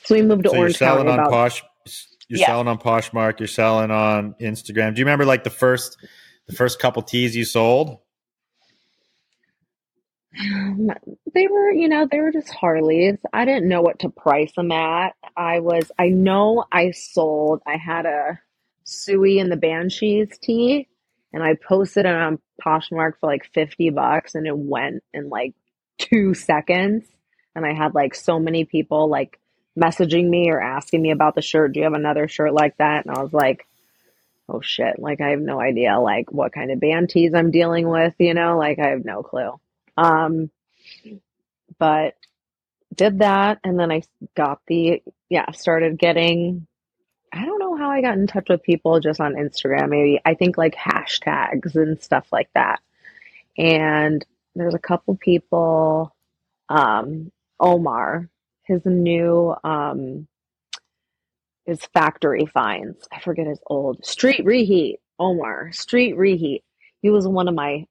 [0.05, 1.63] so we moved to So Orange you're selling County on about Posh.
[2.29, 2.47] You're Yeah.
[2.47, 3.41] selling on Poshmark.
[3.41, 4.95] You're selling on Instagram.
[4.95, 5.99] Do you remember like the first,
[6.47, 7.99] the first couple tees you sold?
[10.41, 10.91] Um,
[11.35, 13.19] they were, you know, they were just Harleys.
[13.33, 15.15] I didn't know what to price them at.
[15.37, 18.39] I was, I know I sold, I had a
[18.87, 20.88] Siouxsie and the Banshees tee,
[21.33, 25.55] and I posted it on Poshmark for like 50 bucks, and it went in like
[25.99, 27.05] two seconds.
[27.55, 29.39] And I had like so many people like
[29.79, 31.73] messaging me or asking me about the shirt.
[31.73, 33.05] Do you have another shirt like that?
[33.05, 33.67] And I was like,
[34.49, 37.89] oh shit, like I have no idea like what kind of band tees I'm dealing
[37.89, 39.61] with, you know, like I have no clue.
[39.97, 40.51] Um,
[41.79, 42.15] but
[42.95, 44.03] did that and then I
[44.35, 46.67] got the yeah, started getting
[47.79, 51.75] how I got in touch with people just on Instagram, maybe I think like hashtags
[51.75, 52.81] and stuff like that.
[53.57, 56.15] And there's a couple people,
[56.69, 58.29] um, Omar,
[58.65, 60.29] his new um
[61.65, 63.07] his factory finds.
[63.13, 65.01] I forget his old street reheat.
[65.19, 66.63] Omar, street reheat.
[67.03, 67.87] He was one of my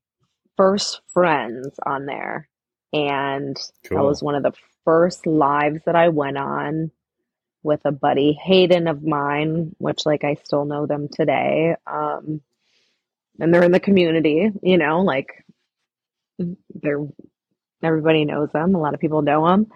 [0.55, 2.49] first friends on there.
[2.91, 3.55] And
[3.89, 6.91] that was one of the first lives that I went on
[7.63, 11.75] with a buddy, Hayden of mine, which like I still know them today.
[11.87, 12.41] Um,
[13.39, 15.45] and they're in the community, you know, like
[16.75, 17.05] they're
[17.83, 18.75] everybody knows them.
[18.75, 19.67] A lot of people know them.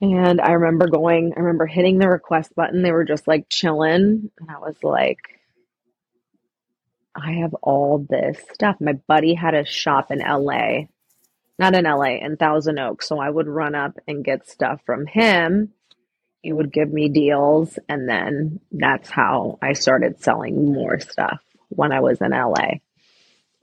[0.00, 2.82] And I remember going, I remember hitting the request button.
[2.82, 4.30] They were just like chilling.
[4.40, 5.18] And I was like,
[7.14, 8.76] I have all this stuff.
[8.80, 10.86] My buddy had a shop in LA,
[11.58, 13.08] not in LA, in Thousand Oaks.
[13.08, 15.72] So I would run up and get stuff from him.
[16.42, 17.78] He would give me deals.
[17.88, 22.78] And then that's how I started selling more stuff when I was in LA.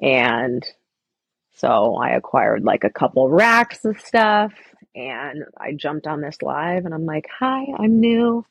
[0.01, 0.65] And
[1.55, 4.53] so I acquired like a couple racks of stuff
[4.95, 8.45] and I jumped on this live and I'm like, hi, I'm new.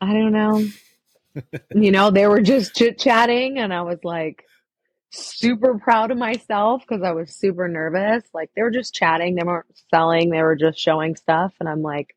[0.00, 0.64] I don't know.
[1.74, 4.44] you know, they were just chit chatting and I was like
[5.10, 8.24] super proud of myself because I was super nervous.
[8.32, 11.52] Like they were just chatting, they weren't selling, they were just showing stuff.
[11.60, 12.15] And I'm like,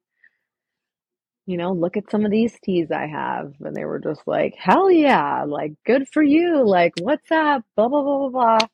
[1.50, 3.56] you know, look at some of these tees I have.
[3.62, 6.64] And they were just like, hell yeah, like good for you.
[6.64, 7.64] Like, what's up?
[7.76, 8.68] Blah, blah, blah, blah, blah.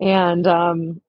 [0.00, 1.00] And um,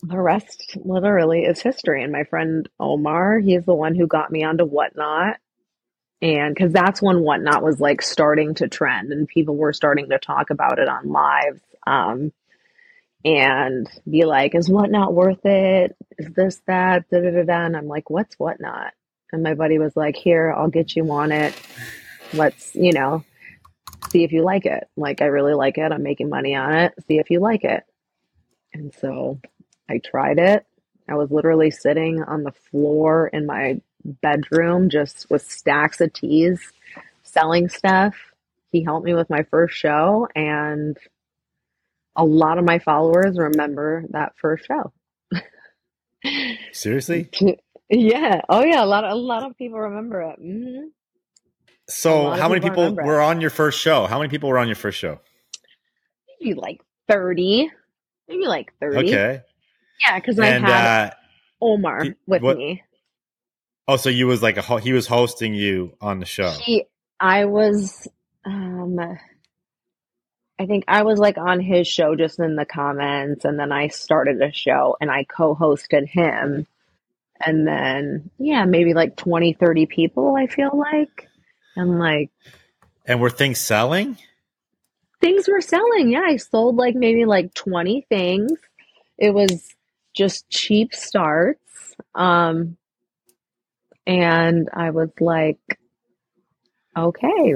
[0.00, 2.04] the rest literally is history.
[2.04, 5.38] And my friend Omar, he's the one who got me onto Whatnot.
[6.20, 10.20] And because that's when Whatnot was like starting to trend and people were starting to
[10.20, 11.62] talk about it on lives.
[11.84, 12.32] Um,
[13.24, 15.96] and be like, is Whatnot worth it?
[16.16, 17.66] Is this, that, da da da da?
[17.66, 18.92] And I'm like, what's Whatnot?
[19.32, 21.54] And my buddy was like, here, I'll get you on it.
[22.34, 23.24] Let's, you know,
[24.10, 24.88] see if you like it.
[24.96, 25.90] Like, I really like it.
[25.90, 26.94] I'm making money on it.
[27.08, 27.84] See if you like it.
[28.74, 29.40] And so
[29.88, 30.66] I tried it.
[31.08, 36.60] I was literally sitting on the floor in my bedroom just with stacks of tees,
[37.22, 38.14] selling stuff.
[38.70, 40.96] He helped me with my first show, and
[42.16, 44.92] a lot of my followers remember that first show.
[46.72, 47.28] Seriously?
[47.94, 48.40] Yeah.
[48.48, 48.82] Oh, yeah.
[48.82, 50.38] A lot of a lot of people remember it.
[50.40, 50.88] hmm
[51.88, 54.06] So how many people people were on your first show?
[54.06, 55.20] How many people were on your first show?
[56.40, 57.70] Maybe like thirty.
[58.28, 59.08] Maybe like thirty.
[59.14, 59.42] Okay.
[60.00, 61.14] Yeah, because I had uh,
[61.60, 62.82] Omar did- with what- me.
[63.86, 66.50] oh, so you was like a ho- he was hosting you on the show.
[66.50, 66.86] He,
[67.20, 68.08] I was,
[68.44, 68.98] um,
[70.58, 73.88] I think I was like on his show just in the comments, and then I
[73.88, 76.66] started a show and I co-hosted him.
[77.44, 81.28] And then, yeah, maybe like 20, 30 people, I feel like.
[81.76, 82.30] And like
[83.06, 84.16] And were things selling?
[85.20, 86.10] things were selling.
[86.10, 88.52] Yeah, I sold like maybe like 20 things.
[89.16, 89.74] It was
[90.14, 91.94] just cheap starts.
[92.14, 92.76] Um,
[94.06, 95.60] and I was like,
[96.96, 97.54] okay,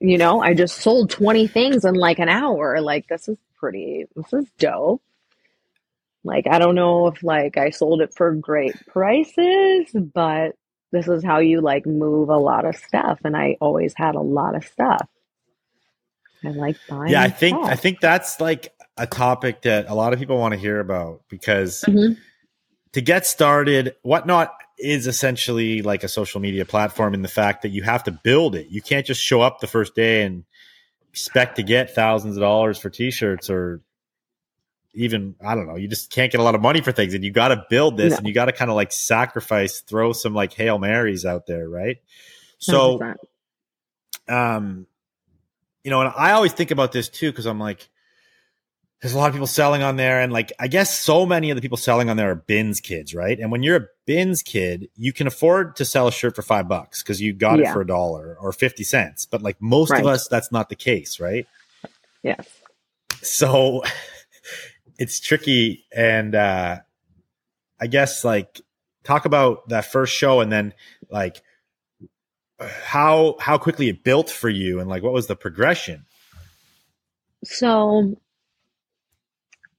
[0.00, 2.80] you know, I just sold 20 things in like an hour.
[2.80, 5.02] Like, this is pretty, this is dope.
[6.24, 10.52] Like, I don't know if like I sold it for great prices, but
[10.92, 13.20] this is how you like move a lot of stuff.
[13.24, 15.06] And I always had a lot of stuff.
[16.44, 17.12] I like buying.
[17.12, 17.70] Yeah, I think stuff.
[17.70, 21.22] I think that's like a topic that a lot of people want to hear about
[21.28, 22.16] because Mhm.
[22.92, 27.70] to get started, whatnot is essentially like a social media platform in the fact that
[27.70, 28.68] you have to build it.
[28.70, 30.44] You can't just show up the first day and
[31.10, 33.80] expect to get thousands of dollars for t-shirts or
[34.98, 37.24] even I don't know, you just can't get a lot of money for things and
[37.24, 38.16] you got to build this No.
[38.18, 41.68] and you got to kind of like sacrifice, throw some like Hail Marys out there,
[41.68, 41.98] right?
[42.58, 43.16] So 100%.
[44.28, 44.86] um,
[45.84, 47.88] you know, and I always think about this too because I'm like,
[49.00, 51.54] there's a lot of people selling on there, and like I guess so many of
[51.56, 53.38] the people selling on there are bins kids, right?
[53.38, 56.66] And when you're a bins kid, you can afford to sell a shirt for five
[56.66, 57.70] bucks because you got Yeah.
[57.70, 59.24] it for a dollar or fifty cents.
[59.24, 60.00] But like most Right.
[60.00, 61.46] of us, that's not the case, right?
[62.24, 62.44] Yes.
[63.22, 63.84] so
[64.98, 66.78] it's tricky and uh
[67.80, 68.60] i guess like
[69.04, 70.74] talk about that first show and then
[71.10, 71.42] like
[72.60, 76.04] how how quickly it built for you and like what was the progression
[77.44, 78.16] So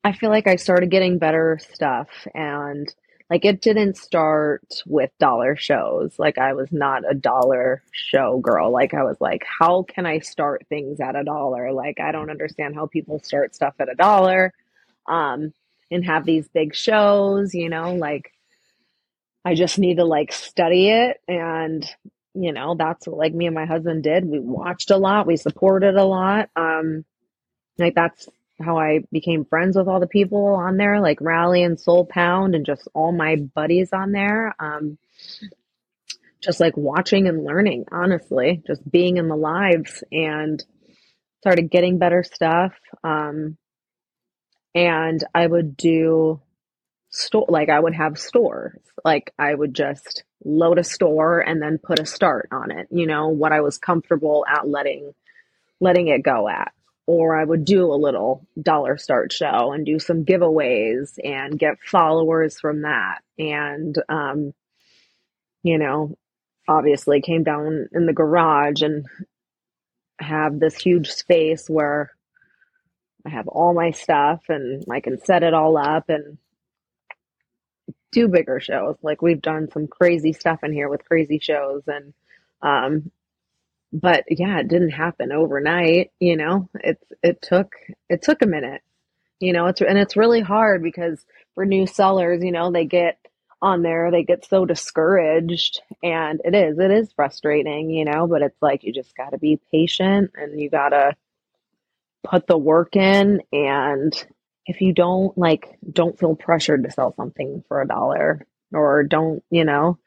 [0.03, 2.93] I feel like I started getting better stuff and
[3.29, 6.17] like it didn't start with dollar shows.
[6.17, 8.71] Like I was not a dollar show girl.
[8.71, 11.71] Like I was like, how can I start things at a dollar?
[11.71, 14.53] Like I don't understand how people start stuff at a dollar
[15.09, 15.53] um
[15.91, 18.31] and have these big shows, you know, like
[19.43, 21.85] I just need to like study it and
[22.35, 24.25] you know, that's what like me and my husband did.
[24.25, 26.49] We watched a lot, we supported a lot.
[26.55, 27.05] Um
[27.77, 28.29] like that's
[28.61, 32.55] how I became friends with all the people on there, like Rally and Soul Pound
[32.55, 34.53] and just all my buddies on there.
[34.59, 34.97] Um,
[36.41, 40.63] just like watching and learning, honestly, just being in the lives and
[41.41, 42.73] started getting better stuff.
[43.03, 43.57] Um,
[44.79, 46.39] and I would do
[47.09, 51.79] store, like I would have stores, like I would just load a store and then
[51.83, 55.13] put a start on it, you know, what I was comfortable at letting,
[55.81, 56.71] letting it go at
[57.07, 61.83] or I would do a little dollar start show and do some giveaways and get
[61.83, 63.19] followers from that.
[63.37, 64.53] And, um,
[65.61, 66.17] you know,
[66.69, 69.07] obviously came down in the garage and
[70.21, 72.11] have this huge space where
[73.25, 76.37] I have all my stuff and I can set it all up and
[78.11, 78.95] do bigger shows.
[79.01, 82.13] Like we've done some crazy stuff in here with crazy shows and,
[82.61, 83.11] um,
[83.91, 86.69] but yeah, it didn't happen overnight, you know.
[86.75, 87.73] It's it took
[88.07, 88.81] it took a minute.
[89.39, 93.17] You know, it's and it's really hard because for new sellers, you know, they get
[93.61, 98.41] on there, they get so discouraged and it is it is frustrating, you know, but
[98.41, 101.15] it's like you just got to be patient and you got to
[102.23, 104.13] put the work in and
[104.65, 109.43] if you don't like don't feel pressured to sell something for a dollar or don't,
[109.49, 109.97] you know,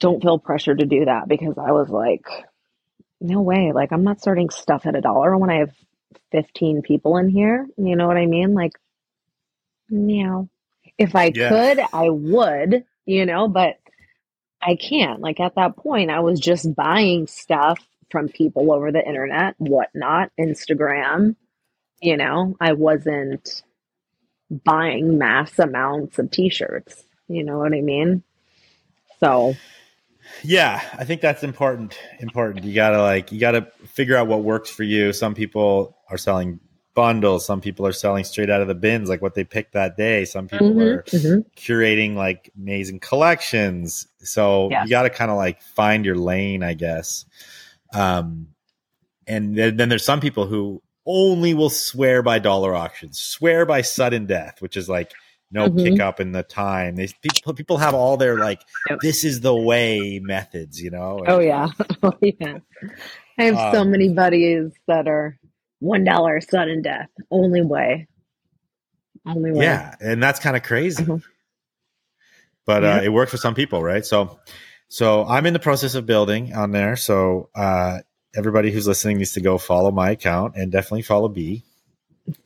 [0.00, 2.26] don't feel pressured to do that because I was like,
[3.20, 3.72] no way.
[3.72, 5.74] Like, I'm not starting stuff at a dollar when I have
[6.32, 7.66] 15 people in here.
[7.78, 8.54] You know what I mean?
[8.54, 8.72] Like,
[9.90, 10.48] meow.
[10.98, 11.48] If I Yeah.
[11.48, 13.78] could, I would, you know, but
[14.62, 15.20] I can't.
[15.20, 17.78] Like, at that point, I was just buying stuff
[18.14, 21.34] from people over the internet, whatnot, Instagram.
[22.00, 23.64] You know, I wasn't
[24.64, 27.02] buying mass amounts of t shirts.
[27.26, 28.22] You know what I mean?
[29.18, 29.54] So,
[30.42, 34.70] yeah i think that's important important you gotta like you gotta figure out what works
[34.70, 36.58] for you some people are selling
[36.94, 39.98] bundles some people are selling straight out of the bins like what they picked that
[39.98, 41.44] day some people mhm, are mhm.
[41.56, 44.06] curating like amazing collections.
[44.18, 47.26] So you got to kind of like find your lane, I guess.
[47.94, 48.48] Um,
[49.26, 53.82] and then, then there's some people who only will swear by dollar auctions, swear by
[53.82, 55.12] sudden death, which is like
[55.50, 55.82] no Mhm.
[55.84, 56.96] kick up in the time.
[56.96, 59.00] They people people have all their like Yep.
[59.00, 61.22] this is the way methods, you know.
[61.26, 61.68] Oh yeah.
[62.02, 62.58] Oh yeah.
[63.38, 65.38] I have so Um, many buddies that are
[65.80, 67.08] one dollar sudden death.
[67.30, 68.08] Only way.
[69.26, 69.64] Only way.
[69.64, 71.04] Yeah, and that's kind of crazy.
[71.04, 71.22] Mhm.
[72.66, 72.96] But Yeah.
[72.96, 74.04] uh, it works for some people, right?
[74.04, 74.38] So,
[74.94, 76.94] so I'm in the process of building on there.
[76.94, 77.98] So uh,
[78.36, 81.64] everybody who's listening needs to go follow my account and definitely follow B,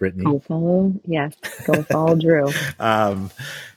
[0.01, 0.95] Brittani, Go follow.
[1.05, 1.35] Yes.
[1.67, 2.51] Go follow Drew.
[2.81, 3.31] um,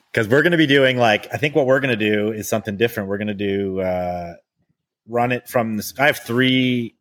[0.09, 2.47] because we're going to be doing like I think what we're going to do is
[2.47, 3.09] something different.
[3.09, 4.35] We're going to do uh,
[5.05, 5.93] run it from this.
[5.99, 6.95] I have three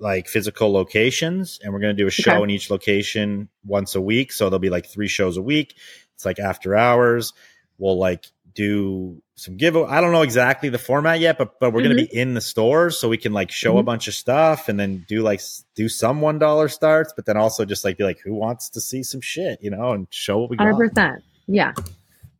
[0.00, 2.42] like physical locations, and we're going to do a show Okay.
[2.42, 4.32] in each location once a week.
[4.32, 5.76] So there'll be like three shows a week.
[6.16, 7.32] It's like after hours.
[7.78, 9.76] We'll like do some give.
[9.76, 12.40] I don't know exactly the format yet, but but we're going to be in the
[12.40, 13.86] stores so we can like show a Mhm.
[13.86, 15.40] bunch of stuff and then do like
[15.74, 18.80] do some one dollar starts, but then also just like be like, who wants to
[18.80, 20.64] see some shit, you know, and show what we got.
[20.64, 21.22] Hundred percent.
[21.46, 21.72] Yeah.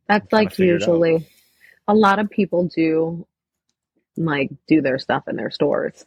[0.07, 0.87] That's like figure it out.
[0.87, 1.27] usually
[1.87, 3.25] a lot of people do
[4.15, 6.05] like do their stuff in their stores.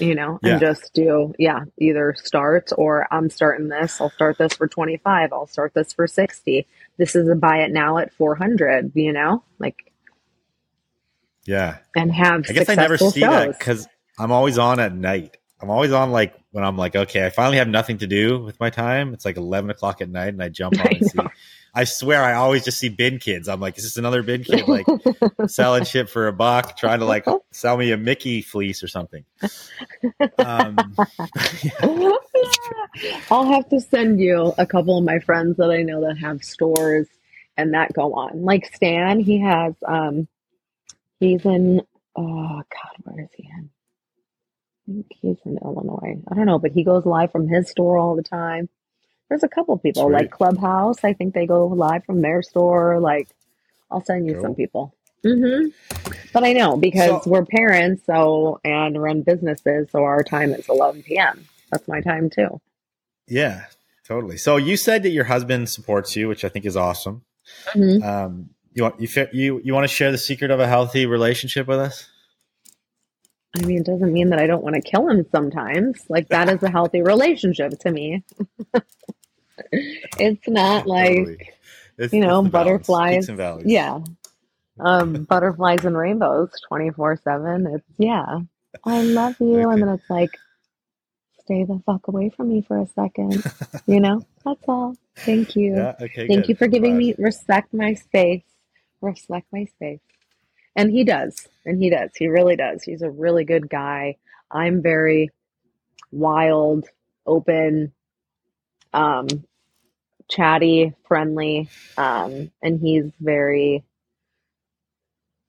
[0.00, 0.52] You know, Yeah.
[0.52, 5.32] and just do yeah, either start or I'm starting this, I'll start this for 25,
[5.32, 6.66] I'll start this for 60.
[6.98, 9.42] This is a buy it now at 400, you know?
[9.58, 9.92] Like
[11.44, 11.78] Yeah.
[11.94, 13.86] and have I guess I never see that because
[14.18, 15.36] I'm always on at night.
[15.60, 18.58] I'm always on like when I'm like, okay, I finally have nothing to do with
[18.60, 19.14] my time.
[19.14, 21.28] It's like 11 o'clock at night and I jump on I and know.
[21.76, 23.48] I swear I always just see bin kids.
[23.48, 24.86] I'm like, is this another bin kid like
[25.46, 29.26] selling shit for a buck, trying to like sell me a Mickey fleece or something?
[30.38, 30.78] Um,
[31.62, 32.10] yeah.
[33.30, 36.42] I'll have to send you a couple of my friends that I know that have
[36.42, 37.08] stores
[37.58, 38.42] and that go on.
[38.42, 40.26] Like Stan, he has um
[41.20, 41.82] he's in
[42.16, 43.68] oh god, where is he in?
[44.88, 46.22] I think he's in Illinois.
[46.26, 48.70] I don't know, but he goes live from his store all the time.
[49.28, 50.12] There's a couple people Sweet.
[50.12, 51.02] like Clubhouse.
[51.04, 53.00] I think they go live from their store.
[53.00, 53.28] Like,
[53.90, 54.42] I'll send you Cool.
[54.42, 54.94] some people.
[55.24, 55.66] hmm
[56.32, 60.68] But I know because So- we're parents, so and run businesses, so our time is
[60.68, 61.44] 11 p.m.
[61.72, 62.60] That's my time too.
[63.26, 63.64] yeah,
[64.06, 64.36] totally.
[64.36, 67.22] So you said that your husband supports you, which I think is awesome.
[67.74, 68.04] Mhm.
[68.04, 71.66] Um, you want you you you want to share the secret of a healthy relationship
[71.66, 72.08] with us?
[73.56, 76.04] I mean, it doesn't mean that I don't want to kill him sometimes.
[76.08, 78.22] Like that is a healthy relationship to me.
[79.72, 81.48] it's not like Totally.
[81.98, 83.28] It's- you know butterflies.
[83.28, 83.62] and.
[83.70, 84.00] Yeah,
[84.78, 87.66] um, butterflies and rainbows, twenty four seven.
[87.66, 88.40] It's yeah,
[88.84, 89.72] I love you, Okay.
[89.72, 90.30] and then it's like,
[91.40, 93.42] stay the fuck away from me for a second.
[93.86, 94.94] you know, that's all.
[95.16, 95.76] Thank you.
[95.76, 95.94] Yeah.
[96.00, 96.26] Okay.
[96.28, 96.48] Thank good.
[96.50, 96.98] you for giving Glad.
[96.98, 98.44] me respect my space.
[99.00, 100.00] Respect my space.
[100.76, 101.48] And he does.
[101.64, 102.10] And he does.
[102.16, 102.84] He really does.
[102.84, 104.18] He's a really good guy.
[104.50, 105.30] I'm very
[106.12, 106.86] wild,
[107.26, 107.92] open,
[108.92, 109.26] um,
[110.30, 111.68] chatty, friendly.
[111.96, 113.84] Um, and he's very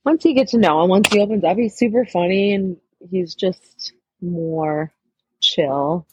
[0.08, 2.78] once you get to know him, once he opens up, he's super funny and
[3.12, 4.94] he's just more
[5.42, 6.08] chill,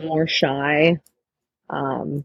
[0.00, 0.98] more shy.
[1.70, 2.24] Um,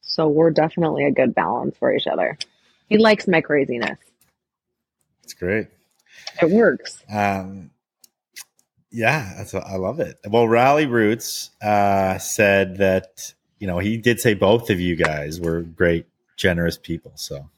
[0.00, 2.36] so we're definitely a good balance for each other.
[2.88, 3.98] He likes my craziness.
[5.26, 5.66] It's great.
[6.40, 7.02] It works.
[7.12, 7.72] Um,
[8.92, 10.18] yeah, that's I love it.
[10.24, 15.40] Well, Rally Roots uh, said that you know he did say both of you guys
[15.40, 16.06] were great,
[16.36, 17.10] generous people.
[17.16, 17.50] So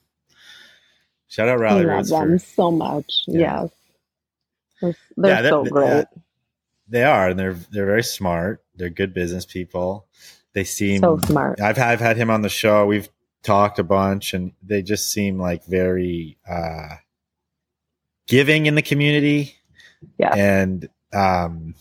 [1.29, 2.11] shout out I Rally love Roots.
[2.11, 3.25] them so much.
[3.27, 3.63] Yeah.
[3.65, 3.71] Yes.
[4.81, 6.07] They're, they're Yeah, that- so that- great.
[6.89, 8.65] they are, and they're they're very smart.
[8.77, 10.07] They're good business people.
[10.55, 11.61] They seem so smart.
[11.61, 12.87] I've I've had him on the show.
[12.87, 13.11] We've
[13.43, 16.97] talked a bunch, and they just seem like very uh,
[18.29, 19.57] giving in the community.
[20.17, 20.33] Yeah.
[20.33, 21.75] and um,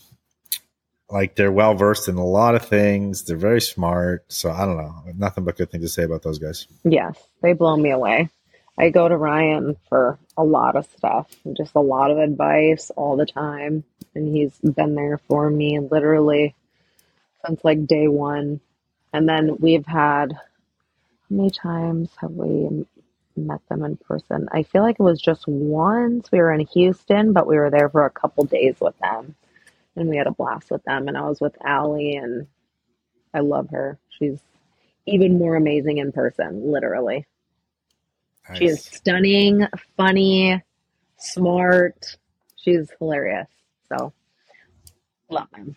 [1.08, 3.22] like they're well versed in a lot of things.
[3.22, 4.24] They're very smart.
[4.28, 6.66] So I don't know, nothing but good things to say about those guys.
[6.84, 8.28] Yes, they blow me away.
[8.76, 13.16] I go to Ryan for a lot of stuff, just a lot of advice all
[13.16, 13.84] the time.
[14.14, 16.54] And he's been there for me literally
[17.44, 18.60] since like day one.
[19.12, 20.40] And then we've had, how
[21.28, 22.86] many times have we
[23.46, 24.48] met them in person?
[24.52, 26.30] I feel like it was just once.
[26.30, 29.34] We were in Houston, but we were there for a couple days with them.
[29.96, 31.08] And we had a blast with them.
[31.08, 32.46] And I was with Allie, and
[33.34, 33.98] I love her.
[34.18, 34.38] She's
[35.06, 37.26] even more amazing in person, literally.
[38.54, 39.66] She is stunning,
[39.96, 40.62] funny,
[41.18, 42.16] smart.
[42.56, 43.48] She's hilarious.
[43.88, 44.12] So,
[45.30, 45.76] love them.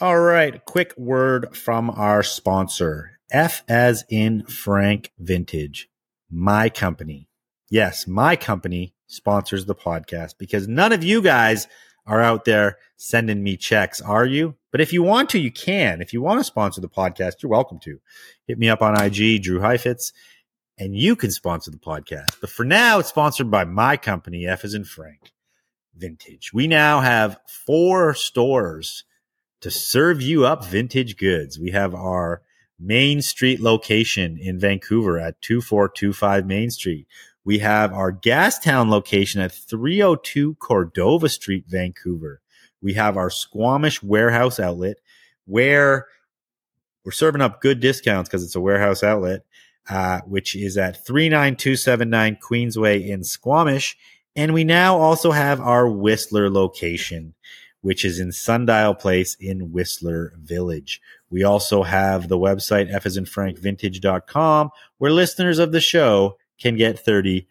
[0.00, 3.18] All right, quick word from our sponsor.
[3.32, 5.88] F as in Frank Vintage,
[6.30, 7.28] my company.
[7.70, 11.66] Yes, my company sponsors the podcast because none of you guys
[12.06, 14.54] are out there sending me checks, are you?
[14.70, 16.02] But if you want to, you can.
[16.02, 18.00] If you want to sponsor the podcast, you're welcome to.
[18.46, 20.12] Hit me up on IG, Drew Heifetz,
[20.78, 22.36] and you can sponsor the podcast.
[22.40, 25.32] But for now, it's sponsored by my company, F as in Frank
[25.94, 26.52] Vintage.
[26.52, 29.04] We now have four stores
[29.62, 31.58] to serve you up vintage goods.
[31.58, 32.42] We have our
[32.82, 37.06] Main Street location in Vancouver at 2425 Main Street.
[37.44, 42.40] We have our Gastown location at 302 Cordova Street, Vancouver.
[42.80, 44.96] We have our Squamish warehouse outlet
[45.46, 46.06] where
[47.04, 49.44] we're serving up good discounts because it's a warehouse outlet,
[49.88, 53.96] uh, which is at 39279 Queensway in Squamish.
[54.34, 57.34] And we now also have our Whistler location
[57.82, 61.00] which is in Sundial Place in Whistler Village.
[61.32, 67.46] We also have the website fasinfrankvintage.com where listeners of the show can get 30%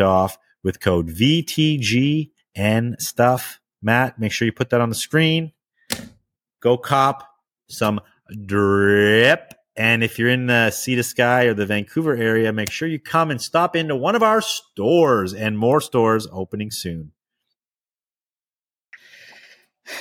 [0.00, 3.60] off with code VTG and stuff.
[3.80, 5.52] Matt, make sure you put that on the screen.
[6.60, 7.28] Go cop
[7.68, 8.00] some
[8.46, 9.54] drip.
[9.76, 12.98] And if you're in the Sea to Sky or the Vancouver area, make sure you
[12.98, 17.12] come and stop into one of our stores and more stores opening soon.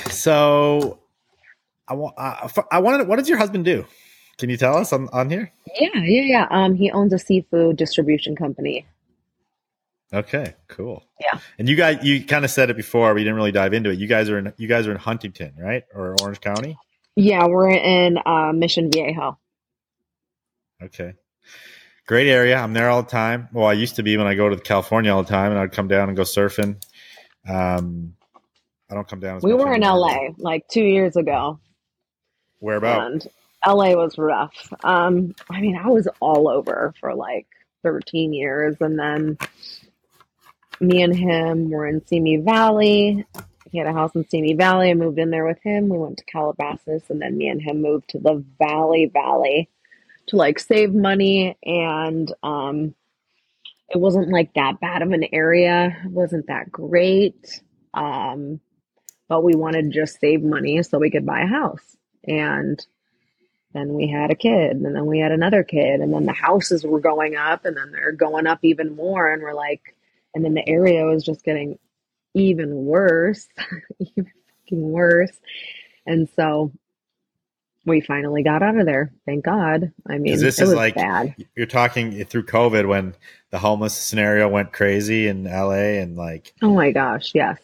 [0.10, 1.03] So,
[1.88, 2.16] I want.
[2.18, 3.08] Uh, I wanted.
[3.08, 3.86] What does your husband do?
[4.38, 5.52] Can you tell us on on here?
[5.80, 6.48] Yeah, yeah, yeah.
[6.50, 8.86] Um, he owns a seafood distribution company.
[10.14, 11.04] Okay, cool.
[11.20, 11.40] Yeah.
[11.58, 13.14] And you guys, you kind of said it before.
[13.16, 13.98] We didn't really dive into it.
[13.98, 14.54] You guys are in.
[14.58, 16.78] You guys are in Huntington, right, or Orange County?
[17.16, 19.38] Yeah, we're in uh, Mission Viejo.
[20.82, 21.14] Okay.
[22.06, 22.58] Great area.
[22.58, 23.48] I'm there all the time.
[23.54, 25.72] Well, I used to be when I go to California all the time, and I'd
[25.72, 26.84] come down and go surfing.
[27.48, 28.16] Um,
[28.90, 29.40] I don't come down.
[29.42, 31.60] we were in LA like two years ago.
[32.64, 33.12] Where about?
[33.12, 33.28] And
[33.68, 34.72] LA was rough.
[34.86, 37.46] Um, I mean, I was all over for like
[37.84, 39.38] 13 years, and then
[40.80, 43.26] me and him were in Simi Valley.
[43.70, 44.90] He had a house in Simi Valley.
[44.90, 45.90] I moved in there with him.
[45.90, 49.68] We went to Calabasas, and then me and him moved to the Valley Valley
[50.28, 51.58] to like save money.
[51.64, 52.96] And um,
[53.90, 55.98] it wasn't like that bad of an area.
[56.06, 57.62] It wasn't that great.
[57.94, 58.62] Um,
[59.28, 61.93] but we wanted to just save money so we could buy a house.
[62.26, 62.86] And
[63.74, 66.84] then we had a kid, and then we had another kid, and then the houses
[66.84, 69.32] were going up, and then they're going up even more.
[69.32, 69.96] And we're like,
[70.36, 71.80] and then the area was just getting
[72.34, 73.48] even worse,
[74.00, 74.32] even
[74.68, 75.32] worse.
[76.06, 76.72] And so
[77.86, 79.12] we finally got out of there.
[79.26, 79.92] Thank God.
[80.08, 81.36] I mean, this is like bad.
[81.56, 83.16] You're talking through COVID when
[83.50, 86.54] the homeless scenario went crazy in LA and like.
[86.62, 87.32] Oh my gosh!
[87.34, 87.60] Yes.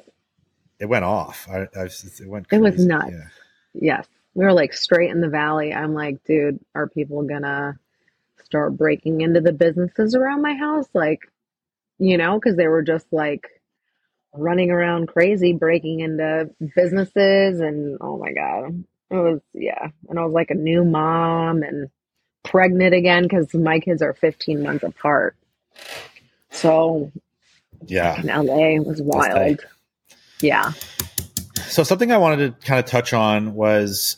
[0.80, 1.48] It went off.
[1.50, 2.50] I, I it went.
[2.50, 2.60] Crazy.
[2.60, 3.12] It was nuts.
[3.12, 3.28] Yeah.
[3.74, 4.08] Yes,
[4.40, 5.74] we were like straight in the valley.
[5.74, 7.78] I'm like, dude, are people gonna
[8.46, 10.88] start breaking into the businesses around my house?
[10.94, 11.20] Like,
[11.98, 13.50] you know, because they were just like
[14.34, 18.82] running around crazy, breaking into businesses, and oh my god,
[19.12, 19.90] it was yeah.
[20.08, 21.90] And I was like a new mom and
[22.44, 25.36] pregnant again because my kids are 15 months apart.
[26.50, 27.12] So
[27.88, 29.60] yeah, in LA was wild.
[30.40, 30.72] Yeah.
[31.68, 34.16] So something I wanted to kind of touch on was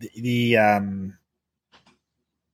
[0.00, 1.16] the, the um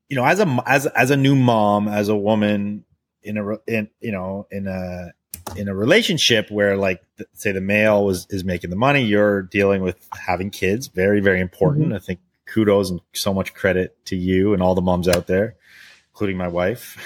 [0.09, 2.84] you know as a as as a new mom as a woman
[3.22, 5.12] in a in you know in a
[5.57, 7.03] in a relationship where like
[7.34, 10.88] say the male was is making the money you're dealing with having kids.
[10.88, 11.86] Very very important.
[11.86, 11.94] Mm-hmm.
[11.94, 15.57] i think kudos and so much credit to you and all the moms out there
[16.11, 16.97] including my wife.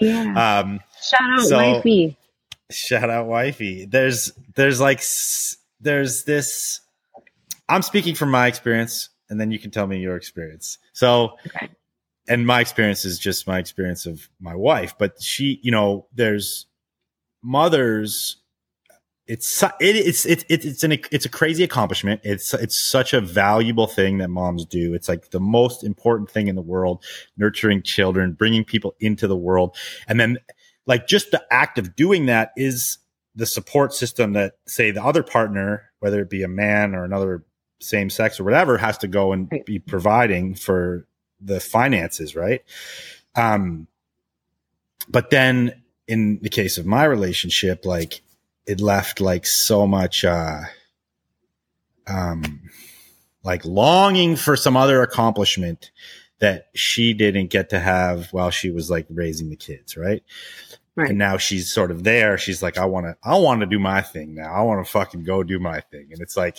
[0.00, 0.60] Yeah.
[0.62, 2.16] Um shout out so, wifey.
[2.70, 3.84] shout out wifey.
[3.84, 5.02] There's there's like
[5.80, 6.80] there's this
[7.68, 11.36] i'm speaking from my experience and then you can tell me your experience so
[12.28, 16.66] and my experience is just my experience of my wife but she you know there's
[17.42, 18.42] mothers
[19.26, 22.20] it's it, it's it's it's an it's a crazy accomplishment.
[22.24, 24.94] It's it's such a valuable thing that moms do.
[24.94, 27.04] It's like the most important thing in the world,
[27.36, 29.76] nurturing children, bringing people into the world,
[30.08, 30.38] and then
[30.86, 32.98] like just the act of doing that is
[33.34, 37.44] the support system that say the other partner, whether it be a man or another
[37.82, 41.06] same sex or whatever, has to go and be providing for
[41.40, 42.62] the finances, right?
[43.34, 43.86] Um,
[45.08, 48.22] but then in the case of my relationship, like
[48.66, 50.60] it left like so much, uh,
[52.06, 52.62] um,
[53.44, 55.90] like longing for some other accomplishment
[56.38, 60.22] that she didn't get to have while she was like raising the kids, right?
[60.94, 61.10] Right.
[61.10, 62.36] And now she's sort of there.
[62.36, 64.52] She's like, I want to, I want to do my thing now.
[64.52, 66.08] I want to fucking go do my thing.
[66.10, 66.58] And it's like,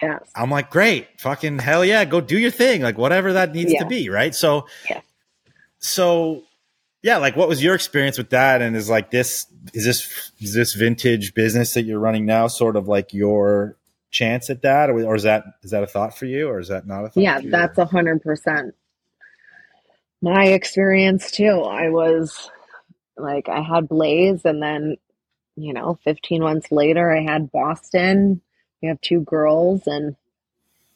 [0.00, 0.22] yes.
[0.34, 2.82] I'm like, great, fucking hell yeah, go do your thing.
[2.82, 3.80] Like whatever that needs yeah.
[3.80, 4.08] to be.
[4.08, 4.34] Right.
[4.34, 5.00] So, yeah.
[5.78, 6.42] so
[7.02, 8.62] yeah, like what was your experience with that?
[8.62, 12.76] And is like this is this is this vintage business that you're running now sort
[12.76, 13.76] of like your
[14.10, 16.68] chance at that, or, or is that is that a thought for you, or is
[16.68, 17.22] that not a thought?
[17.22, 18.74] Yeah, that's a hundred percent
[20.24, 21.60] my experience too.
[21.60, 22.50] I was
[23.18, 24.96] like I had Blaze, and then
[25.56, 28.40] you know, 15 months later, I had Boston.
[28.84, 30.14] We have two girls, and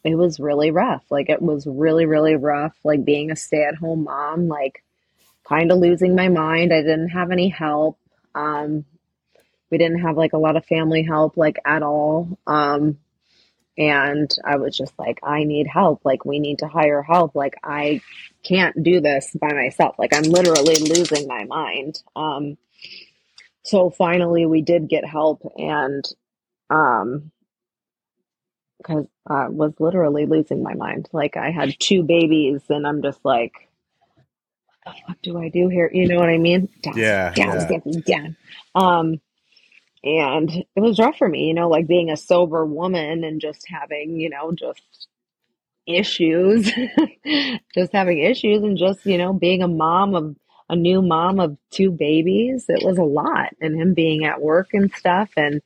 [0.05, 1.05] it was really rough.
[1.09, 2.77] Like it was really, really rough.
[2.85, 4.85] Like being a stay at home mom, like
[5.49, 6.71] kind of losing my mind.
[6.71, 7.99] I didn't have any help.
[8.35, 8.85] Um,
[9.71, 12.39] we didn't have like a lot of family help, like at all.
[12.47, 12.99] Um,
[13.79, 16.05] and I was just like, I need help.
[16.05, 17.35] Like, we need to hire help.
[17.35, 18.03] Like, I
[18.43, 19.99] can't do this by myself.
[19.99, 22.03] Like, I'm literally losing my mind.
[22.15, 22.59] Um,
[23.63, 26.05] so finally, we did get help, and
[26.69, 27.31] um,
[28.79, 31.09] because I was literally losing my mind.
[31.13, 33.69] Like, I had two babies, and I'm just like,
[34.85, 35.91] what the fuck do I do here?
[35.93, 36.69] You know what I mean?
[36.83, 37.33] Down, yeah.
[37.35, 38.01] Down, yeah.
[38.07, 38.37] down.
[38.75, 39.21] Um,
[40.05, 43.67] and it was rough for me, you know, like being a sober woman and just
[43.69, 45.09] having, you know, just
[45.87, 46.71] issues,
[47.75, 50.37] just having issues and just, you know, being a mom of
[50.69, 52.67] a new mom of two babies.
[52.69, 55.31] It was a lot and him being at work and stuff.
[55.37, 55.63] And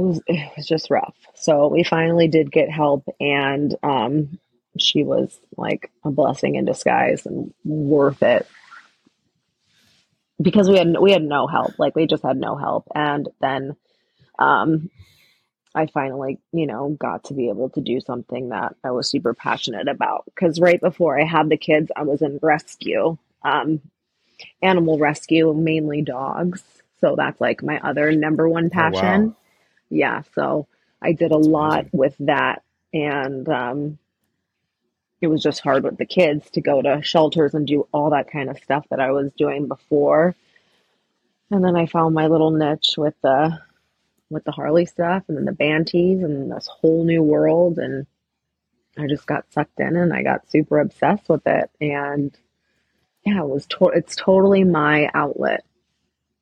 [0.00, 1.14] it was, it was just rough.
[1.34, 4.38] So we finally did get help and, um,
[4.78, 8.46] she was like a blessing in disguise and worth it
[10.40, 13.76] because we had we had no help like we just had no help and then
[14.38, 14.88] um
[15.74, 19.34] I finally, you know, got to be able to do something that I was super
[19.34, 20.24] passionate about.
[20.24, 23.80] Because right before I had the kids, I was in rescue, um,
[24.62, 26.64] animal rescue, mainly dogs.
[27.00, 29.22] So that's like my other number one passion.
[29.22, 29.36] Oh, wow.
[29.90, 30.22] Yeah.
[30.34, 30.68] So
[31.02, 31.90] I did a that's lot amazing.
[31.92, 32.62] with that.
[32.94, 33.98] And um,
[35.20, 38.30] it was just hard with the kids to go to shelters and do all that
[38.30, 40.34] kind of stuff that I was doing before.
[41.50, 43.58] And then I found my little niche with the
[44.30, 47.78] with the Harley stuff and then the Banties and this whole new world.
[47.78, 48.06] And
[48.98, 51.70] I just got sucked in and I got super obsessed with it.
[51.80, 52.36] And
[53.26, 55.64] yeah, it was, to- it's totally my outlet.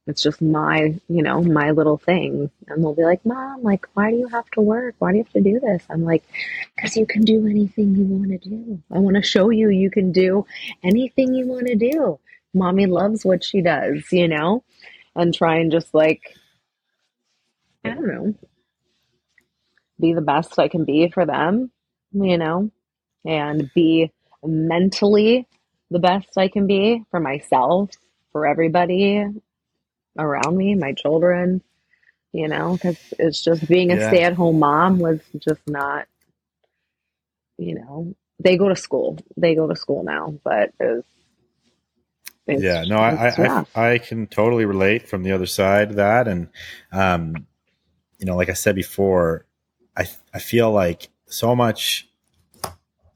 [0.08, 2.50] It's just my, you know, my little thing.
[2.66, 4.94] And they'll be like, Mom, like, why do you have to work?
[4.98, 5.84] Why do you have to do this?
[5.90, 6.24] I'm like,
[6.74, 8.82] because you can do anything you want to do.
[8.90, 10.46] I want to show you you can do
[10.82, 12.18] anything you want to do.
[12.54, 14.64] Mommy loves what she does, you know?
[15.14, 16.22] And try and just like
[17.84, 18.34] I don't know,
[20.00, 21.70] be the best I can be for them,
[22.12, 22.70] you know,
[23.26, 24.10] and be
[24.44, 25.46] mentally
[25.90, 27.90] the best I can be for myself,
[28.32, 29.24] for everybody
[30.18, 31.62] around me, my children,
[32.32, 34.08] you know, because it's just being a yeah.
[34.08, 36.06] stay at home mom was just not,
[37.56, 39.18] you know, they go to school.
[39.36, 41.04] They go to school now, but it
[42.48, 46.26] was yeah, no, I, I, I, can totally relate from the other side of that.
[46.26, 46.48] And,
[46.92, 47.46] um,
[48.18, 49.44] you know, like I said before,
[49.94, 52.08] I I feel like so much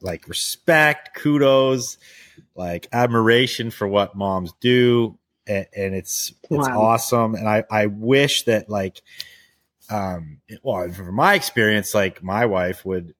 [0.02, 1.96] like respect, kudos,
[2.54, 6.80] like admiration for what moms do, and, and it's it's wow.
[6.80, 7.34] awesome.
[7.34, 9.02] And I I wish that like,
[9.90, 13.14] um, well, from my experience, like my wife would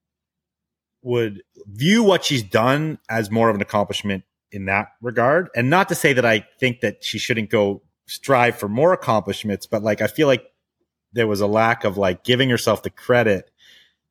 [1.02, 5.88] would view what she's done as more of an accomplishment in that regard, and not
[5.88, 10.00] to say that I think that she shouldn't go strive for more accomplishments, but like
[10.00, 10.44] I feel like
[11.12, 13.50] there was a lack of like giving herself the credit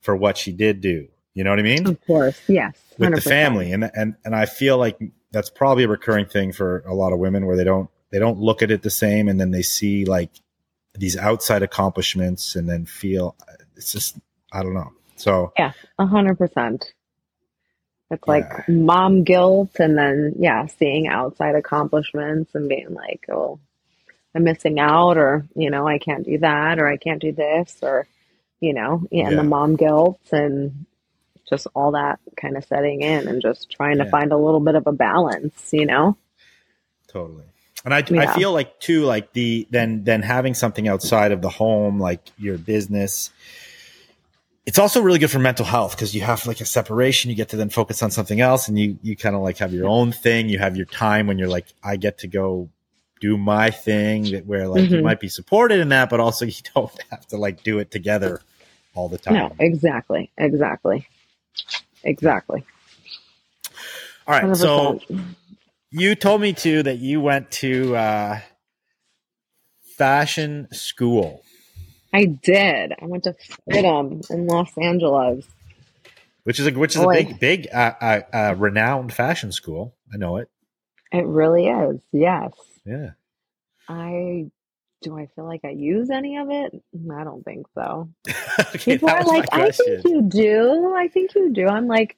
[0.02, 1.08] for what she did do.
[1.34, 1.88] You know what I mean?
[1.88, 2.78] Of course, yes.
[3.00, 3.00] 100%.
[3.00, 5.00] With the family, and and and I feel like
[5.32, 8.40] that's probably a recurring thing for a lot of women where they don't they don't
[8.40, 10.32] look at it the same, and then they see like
[10.94, 13.36] these outside accomplishments, and then feel
[13.76, 14.18] it's just
[14.52, 14.92] I don't know.
[15.16, 16.94] So yeah, a hundred percent.
[18.10, 18.76] It's like yeah.
[18.76, 23.60] mom guilt, and then yeah, seeing outside accomplishments and being like, oh,
[24.34, 27.78] I'm missing out or, you know, I can't do that or I can't do this
[27.82, 28.08] or,
[28.60, 30.86] you know, yeah, and the mom guilt and
[31.50, 34.76] just all that kind of setting in and just trying to find a little bit
[34.76, 36.16] of a balance, you know?
[37.08, 37.44] Totally.
[37.84, 38.22] And I, yeah.
[38.22, 42.22] I feel like too, like the, then, then having something outside of the home, like
[42.38, 43.32] your business,
[44.66, 47.32] it's also really good for mental health because you have like a separation.
[47.32, 49.74] You get to then focus on something else and you, you kind of like have
[49.74, 50.50] your own thing.
[50.50, 52.70] You have your time when you're like, I get to go
[53.20, 54.96] do my thing that where like mm-hmm.
[54.96, 57.90] you might be supported in that, but also you don't have to like do it
[57.90, 58.42] together
[58.94, 59.34] all the time.
[59.34, 60.32] No, exactly.
[60.38, 61.08] Exactly.
[62.04, 62.64] Exactly.
[64.28, 64.44] All right.
[64.44, 64.58] 100%.
[64.58, 65.00] So
[65.92, 68.40] you told me too that you went to uh,
[69.98, 71.44] fashion school.
[72.14, 72.94] I did.
[73.02, 73.36] I went to
[73.70, 75.46] FIDM in Los Angeles,
[76.44, 77.12] which is a which is Boy.
[77.12, 79.96] a big big uh, uh, uh, renowned fashion school.
[80.14, 80.50] I know it.
[81.12, 82.02] It really is.
[82.12, 82.52] Yes.
[82.86, 83.12] Yeah.
[83.88, 84.50] I
[85.02, 86.74] do I feel like I use any of it?
[87.12, 88.10] I don't think so.
[88.60, 90.94] okay, People are like, I think you do.
[90.96, 91.68] I think you do.
[91.68, 92.18] I'm like,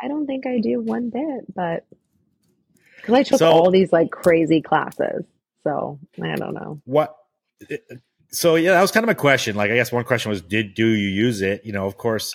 [0.00, 1.84] I don't think I do one bit, but
[3.08, 5.24] because I took so, all these like crazy classes.
[5.64, 6.80] So I don't know.
[6.84, 7.16] What
[8.30, 9.56] so yeah, that was kind of my question.
[9.56, 11.64] Like I guess one question was did do you use it?
[11.64, 12.34] You know, of course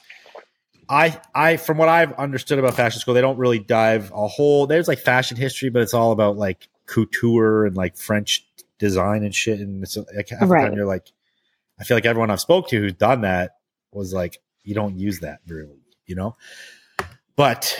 [0.90, 4.68] I I from what I've understood about fashion school, they don't really dive a whole
[4.68, 8.46] there's like fashion history, but it's all about like couture and like French
[8.80, 9.60] design and shit.
[9.60, 10.64] And it's like half right.
[10.64, 11.12] the time you're like,
[11.80, 13.58] I feel like everyone I've spoke to who's done that
[13.92, 16.36] was like, you don't use that really, you know?
[17.36, 17.80] But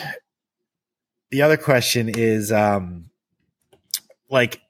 [1.34, 3.10] the other question is, um,
[4.30, 4.60] like,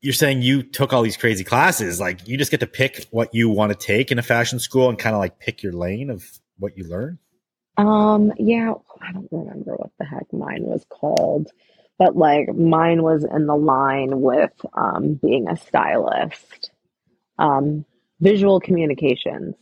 [0.00, 1.98] you're saying you took all these crazy classes.
[1.98, 4.88] Like, you just get to pick what you want to take in a fashion school
[4.88, 6.24] and kind of like pick your lane of
[6.58, 7.18] what you learn.
[7.76, 11.50] Um, yeah, I don't remember what the heck mine was called
[11.98, 16.70] but like mine was in the line with um, being a stylist.
[17.38, 17.84] Um,
[18.20, 19.54] visual communications.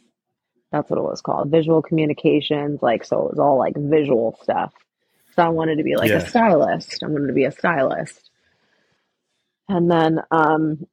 [0.73, 1.51] That's what it was called.
[1.51, 2.83] Visual communications.
[2.83, 4.73] Like, so it was all like visual stuff.
[5.35, 6.19] So I wanted to be like yeah.
[6.19, 7.03] a stylist.
[7.03, 8.31] I wanted to be a stylist.
[9.69, 10.87] And then, um,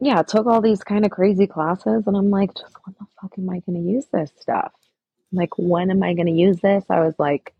[0.00, 2.04] yeah, took all these kind of crazy classes.
[2.06, 4.72] And I'm like, just when the fuck am I going to use this stuff?
[5.32, 6.84] Like, when am I going to use this?
[6.90, 7.54] I was like,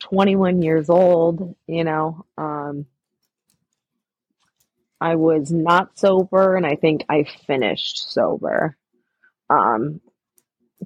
[0.00, 2.86] 21 years old, you know, um,
[5.00, 8.76] I was not sober and I think I finished sober.
[9.48, 10.00] Um,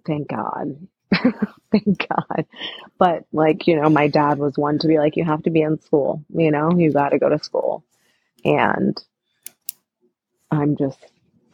[0.06, 0.86] thank God.
[1.72, 2.46] thank God.
[2.98, 5.62] But like, you know, my dad was one to be like, you have to be
[5.62, 7.84] in school, you know, you got to go to school.
[8.44, 8.96] And
[10.50, 10.98] I'm just,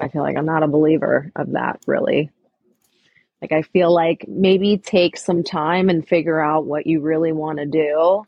[0.01, 2.31] I feel like I'm not a believer of that really.
[3.41, 7.59] Like, I feel like maybe take some time and figure out what you really want
[7.59, 8.25] to do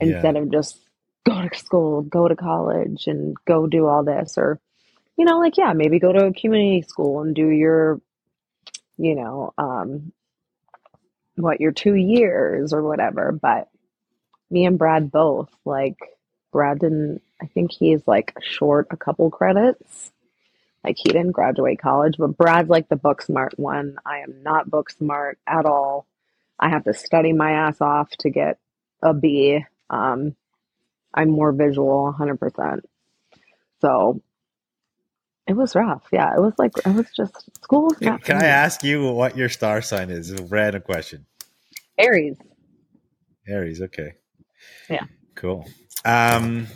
[0.00, 0.14] Yeah.
[0.14, 0.78] instead of just
[1.26, 4.38] go to school, go to college, and go do all this.
[4.38, 4.58] Or,
[5.16, 8.00] you know, like, yeah, maybe go to a community school and do your,
[8.96, 10.12] you know, um,
[11.36, 13.32] what, your two years or whatever.
[13.32, 13.68] But
[14.50, 15.96] me and Brad both, like,
[16.52, 20.12] Brad didn't, I think he's like short a couple credits.
[20.84, 23.96] Like, he didn't graduate college, but Brad's like the book smart one.
[24.04, 26.06] I am not book smart at all.
[26.58, 28.58] I have to study my ass off to get
[29.02, 29.64] a B.
[29.90, 30.34] Um,
[31.14, 32.80] I'm more visual 100%.
[33.80, 34.22] So
[35.46, 36.02] it was rough.
[36.12, 39.36] Yeah, it was like, it was just, school was not Can I ask you what
[39.36, 40.30] your star sign is?
[40.30, 41.26] It's a random question.
[41.98, 42.36] Aries.
[43.46, 43.82] Aries.
[43.82, 44.14] Okay.
[44.88, 45.04] Yeah.
[45.34, 45.66] Cool.
[46.04, 46.68] Um.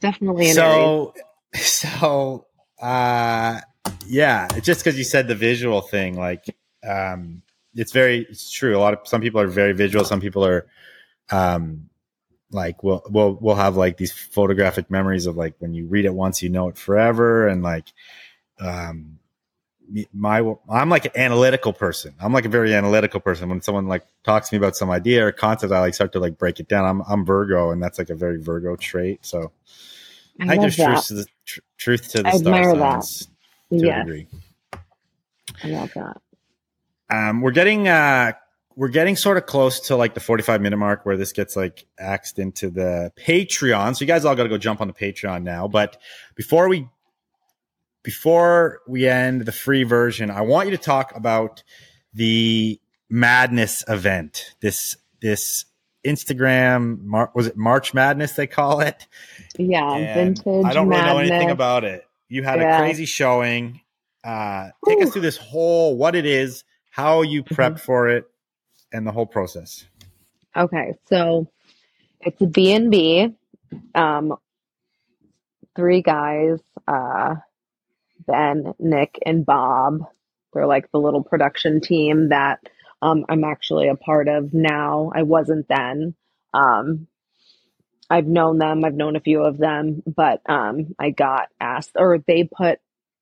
[0.00, 0.84] Definitely an Aries.
[0.84, 1.14] So,
[1.54, 2.46] so,
[2.80, 3.60] uh,
[4.06, 4.48] yeah.
[4.60, 6.44] Just because you said the visual thing, like,
[6.86, 7.42] um,
[7.74, 8.76] it's very, it's true.
[8.76, 10.04] A lot of some people are very visual.
[10.04, 10.66] Some people are,
[11.30, 11.88] um,
[12.54, 16.14] like we'll we'll we'll have like these photographic memories of like when you read it
[16.14, 17.92] once you know it forever and like
[18.60, 19.18] um
[20.12, 22.14] my I'm like an analytical person.
[22.20, 23.48] I'm like a very analytical person.
[23.48, 26.20] When someone like talks to me about some idea or concept, I like start to
[26.20, 26.84] like break it down.
[26.84, 29.26] I'm I'm Virgo, and that's like a very Virgo trait.
[29.26, 29.52] So
[30.40, 30.86] I, I think there's that.
[30.86, 33.04] truth to the tr- truth to the I star admire that.
[33.04, 33.28] signs
[33.70, 34.26] to a degree.
[35.62, 36.20] I love that.
[37.10, 38.32] Um, we're getting uh
[38.76, 41.86] we're getting sort of close to like the 45 minute mark where this gets like
[41.98, 43.94] axed into the Patreon.
[43.96, 45.68] So you guys all got to go jump on the Patreon now.
[45.68, 45.96] But
[46.34, 46.88] before we
[48.02, 51.62] before we end the free version, I want you to talk about
[52.12, 54.54] the Madness event.
[54.60, 55.64] This this
[56.04, 59.06] Instagram Mar- was it March Madness they call it.
[59.56, 62.04] Yeah, And vintage I don't really know anything about it.
[62.28, 62.76] You had Yeah.
[62.76, 63.80] a crazy showing.
[64.22, 67.54] Uh, take us through this whole what it is, how you Mhm.
[67.80, 68.24] for it,
[68.94, 69.84] and the whole process.
[70.56, 71.50] Okay, so
[72.20, 73.34] it's a B and B.
[73.94, 74.36] Um,
[75.74, 77.34] three guys, uh,
[78.26, 80.04] Ben, Nick, and Bob.
[80.52, 82.60] They're like the little production team that
[83.02, 85.10] um, I'm actually a part of now.
[85.14, 86.14] I wasn't then.
[86.54, 87.08] Um,
[88.08, 88.84] I've known them.
[88.84, 92.78] I've known a few of them, but um, I got asked, or they put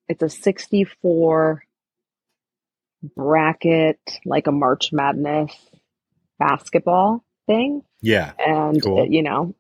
[0.08, 1.64] it's a 64
[3.16, 5.52] bracket, like a March Madness
[6.38, 9.00] basketball thing, Yeah, and Cool.
[9.00, 9.54] uh, you know,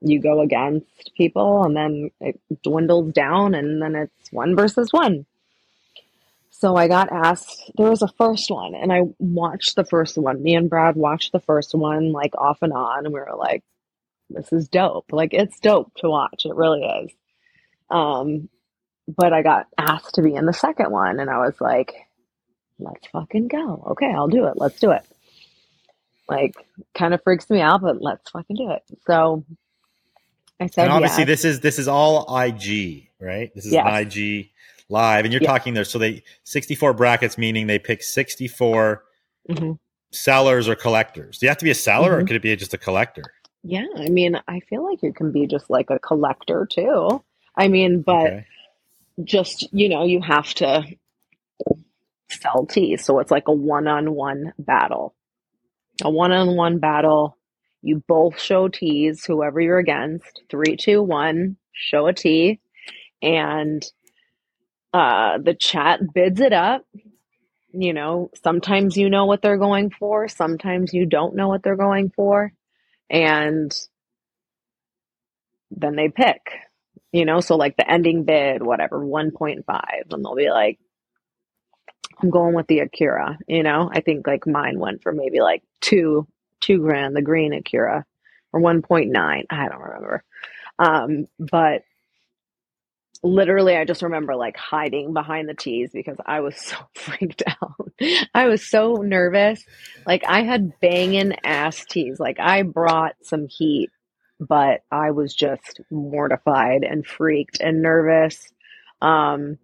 [0.00, 5.26] you go against people, and then it dwindles down, and then it's one versus one.
[6.50, 10.42] So I got asked, there was a first one, and I watched the first one.
[10.42, 13.62] Me and Brad watched the first one, like off and on, and we were like,
[14.30, 15.12] this is dope.
[15.12, 16.44] Like, it's dope to watch.
[16.44, 17.12] It really is.
[17.90, 18.48] Um,
[19.06, 21.94] but I got asked to be in the second one, and I was like,
[22.78, 23.84] let's fucking go.
[23.92, 24.54] Okay, I'll do it.
[24.56, 25.04] Let's do it.
[26.28, 26.54] Like,
[26.94, 28.82] kind of freaks me out, but let's fucking do it.
[29.06, 29.44] So
[30.60, 31.28] I said, and obviously yes.
[31.28, 33.54] this is this is all IG, right?
[33.54, 33.86] This is Yes.
[33.86, 34.50] IG
[34.88, 35.48] live, and you're Yeah.
[35.48, 35.84] talking there.
[35.84, 39.04] So they 64 brackets, meaning they pick 64
[39.48, 39.78] Mhm.
[40.12, 41.38] sellers or collectors.
[41.38, 42.26] Do you have to be a seller, or Mhm.
[42.26, 43.34] could it be just a collector?
[43.62, 47.22] Yeah, I mean, I feel like you can be just like a collector too.
[47.56, 48.46] I mean, but Okay.
[49.24, 50.84] just, you know, you have to
[52.68, 53.04] tees.
[53.04, 55.14] So it's like a one on one battle.
[56.02, 57.36] A one on one battle.
[57.82, 60.42] You both show tees, whoever you're against.
[60.50, 62.60] Three, two, one, show a tee.
[63.22, 63.84] And
[64.92, 66.84] uh, the chat bids it up.
[67.72, 71.76] You know, sometimes you know what they're going for, sometimes you don't know what they're
[71.76, 72.52] going for.
[73.10, 73.70] And
[75.70, 76.40] then they pick,
[77.12, 79.62] you know, so like the ending bid, whatever, 1.5,
[80.10, 80.78] and they'll be like,
[82.20, 85.62] I'm going with the Akira, you know, I think like mine went for maybe like
[85.80, 86.26] two,
[86.60, 88.04] two grand, the green Akira,
[88.52, 90.24] or 1.9, I don't remember.
[90.78, 91.82] Um, but
[93.22, 97.92] literally, I just remember like hiding behind the tees because I was so freaked out.
[98.34, 99.64] I was so nervous.
[100.06, 102.20] Like I had banging ass tees.
[102.20, 103.90] Like I brought some heat,
[104.40, 108.40] but I was just mortified and freaked and nervous.
[109.00, 109.58] Um,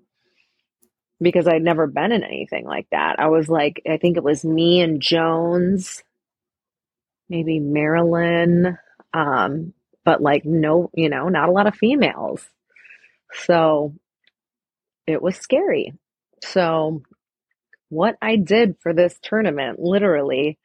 [1.21, 3.19] because I'd never been in anything like that.
[3.19, 6.03] I was like, I think it was me and Jones,
[7.29, 8.79] maybe Marilyn,
[9.12, 9.73] um,
[10.05, 12.47] but like no, you know, not a lot of females.
[13.47, 13.95] So
[15.07, 15.93] it was scary.
[16.43, 17.03] So
[17.89, 20.59] what I did for this tournament literally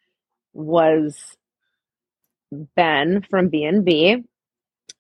[0.53, 1.17] was
[2.51, 4.23] Ben from B&B.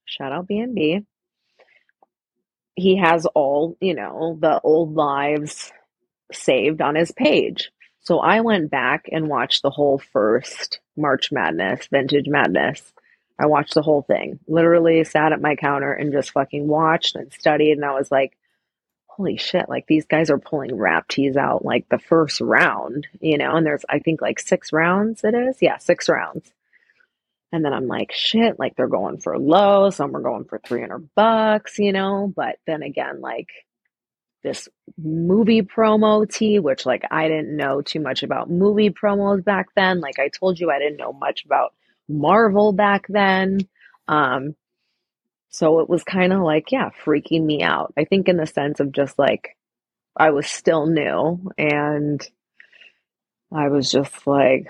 [0.05, 1.01] Shout out B&B.
[2.79, 5.71] He has all, you know, the old lives
[6.31, 7.71] saved on his page.
[8.01, 12.93] So I went back and watched the whole first March Madness, Vintage Madness.
[13.39, 14.39] I watched the whole thing.
[14.47, 17.73] Literally sat at my counter and just fucking watched and studied.
[17.73, 18.37] And I was like,
[19.07, 23.37] holy shit, like these guys are pulling rap tees out like the first round, you
[23.37, 25.57] know, and there's, I think, like six rounds it is.
[25.61, 26.51] Yeah, six rounds.
[27.51, 29.89] And then I'm like, shit, like they're going for low.
[29.89, 33.49] Some are going for 300 bucks, you know, but then again, like
[34.43, 39.67] this movie promo tee, which like I didn't know too much about movie promos back
[39.75, 39.99] then.
[39.99, 41.73] Like I told you, I didn't know much about
[42.07, 43.67] Marvel back then.
[44.07, 44.55] Um,
[45.49, 47.93] so it was kind of like, yeah, freaking me out.
[47.97, 49.57] I think in the sense of just like,
[50.15, 52.21] I was still new and
[53.51, 54.67] I was just like,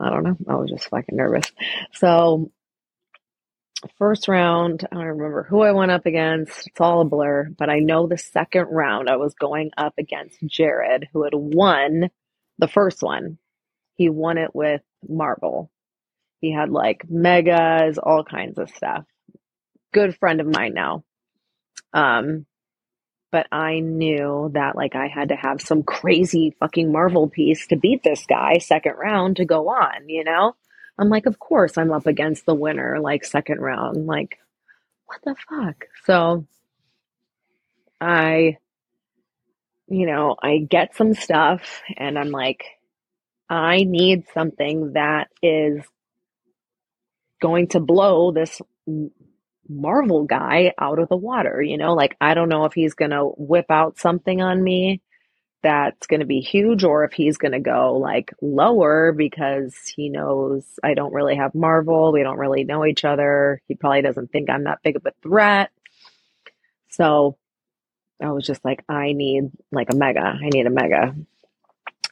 [0.00, 0.36] I don't know.
[0.48, 1.50] I was just fucking nervous.
[1.94, 2.50] So
[3.98, 6.66] first round, I don't remember who I went up against.
[6.66, 10.38] It's all a blur, but I know the second round I was going up against
[10.44, 12.10] Jared, who had won
[12.58, 13.38] the first one.
[13.94, 15.70] He won it with Marvel.
[16.40, 19.04] He had like megas, all kinds of stuff.
[19.92, 21.04] Good friend of mine now.
[21.92, 22.46] Um,
[23.30, 27.76] but I knew that like I had to have some crazy fucking Marvel piece to
[27.76, 30.54] beat this guy second round to go on, you know?
[30.98, 34.06] I'm like, of course I'm up against the winner, like second round.
[34.06, 34.38] Like,
[35.06, 35.86] what the fuck?
[36.04, 36.46] So
[38.00, 38.56] I,
[39.88, 42.64] you know, I get some stuff and I'm like,
[43.48, 45.82] I need something that is
[47.40, 48.60] going to blow this
[49.68, 51.62] Marvel guy out of the water.
[51.62, 55.02] You know, like I don't know if he's going to whip out something on me
[55.62, 60.08] that's going to be huge or if he's going to go like lower because he
[60.08, 62.12] knows I don't really have Marvel.
[62.12, 63.60] We don't really know each other.
[63.66, 65.70] He probably doesn't think I'm that big of a threat.
[66.90, 67.36] So
[68.22, 70.20] I was just like, I need like a mega.
[70.20, 71.14] I need a mega.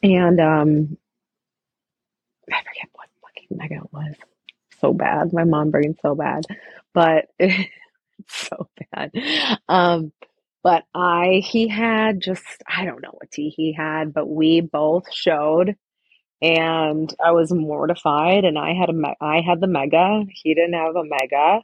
[0.02, 0.98] And um
[2.52, 4.14] I forget what fucking mega it was
[4.80, 5.32] so bad.
[5.32, 6.44] My mom brain so bad,
[6.94, 7.68] but it's
[8.28, 9.12] so bad.
[9.68, 10.12] Um,
[10.62, 15.12] but I, he had just, I don't know what tee he had, but we both
[15.12, 15.76] showed
[16.42, 20.24] and I was mortified and I had a, I had the mega.
[20.30, 21.62] He didn't have a mega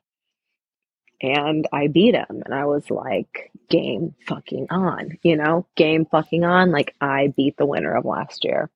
[1.20, 6.44] and I beat him and I was like, game fucking on, you know, game fucking
[6.44, 6.72] on.
[6.72, 8.70] Like I beat the winner of last year.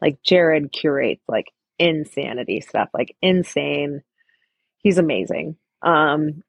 [0.00, 1.46] Like Jared curates like
[1.80, 4.02] insanity stuff, like insane.
[4.78, 5.56] He's amazing.
[5.82, 6.42] Um,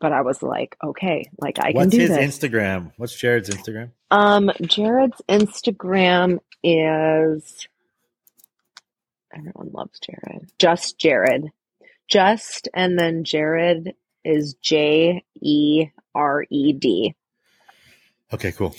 [0.00, 2.38] but I was like, okay, like I What's can do his this.
[2.38, 2.92] Instagram?
[2.96, 3.90] What's Jared's Instagram?
[4.10, 7.66] Um, Jared's Instagram is
[9.34, 10.50] everyone loves Jared.
[10.58, 11.50] Just Jared.
[12.08, 17.14] Just and then Jared is J E R E D.
[18.32, 18.74] Okay, cool.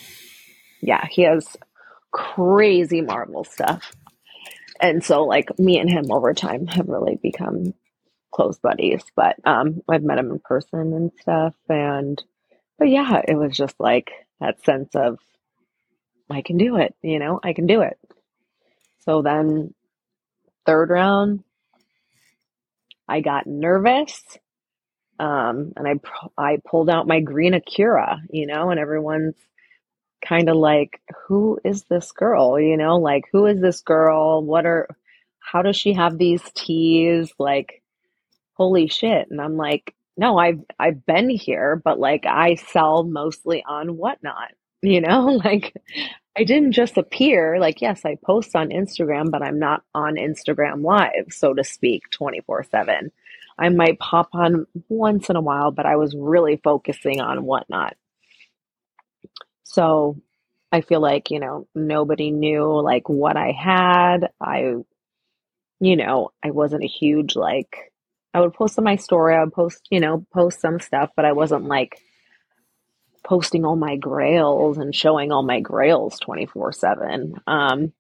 [0.82, 1.58] Yeah, he has
[2.12, 3.94] crazy Marvel stuff.
[4.82, 7.74] And so like me and him over time have really become
[8.34, 9.04] close buddies.
[9.16, 12.22] But um I've met him in person and stuff and
[12.80, 14.12] but yeah, it was just like
[14.42, 15.20] that sense of
[16.32, 18.00] I can do it, you know, I can do it.
[19.06, 19.74] So then
[20.66, 21.44] third round
[23.08, 24.22] I got nervous.
[25.20, 25.94] Um, and I
[26.38, 29.36] I pulled out my green Akira, you know, and everyone's
[30.22, 32.60] kind of like, who is this girl?
[32.60, 34.44] You know, like, who is this girl?
[34.44, 34.88] What are,
[35.40, 37.34] how does she have these tees?
[37.40, 37.82] Like,
[38.54, 39.30] holy shit.
[39.32, 44.52] And I'm like, no, I've, I've been here, but like, I sell mostly on whatnot,
[44.82, 45.76] you know, like,
[46.38, 47.60] I didn't just appear.
[47.60, 52.10] Like, yes, I post on Instagram, but I'm not on Instagram live, so to speak,
[52.12, 53.12] 24 7.
[53.60, 57.96] I might pop on once in a while, but I was really focusing on whatnot.
[59.72, 60.18] So
[60.70, 64.30] I feel like, you know, nobody knew like what I had.
[64.40, 64.74] I,
[65.80, 67.94] you know, I wasn't a huge like,
[68.34, 71.24] I would post on my story, I would post, you know, post some stuff, but
[71.24, 72.02] I wasn't like
[73.24, 77.36] posting all my grails and showing all my grails 24 7.
[77.48, 77.94] Um,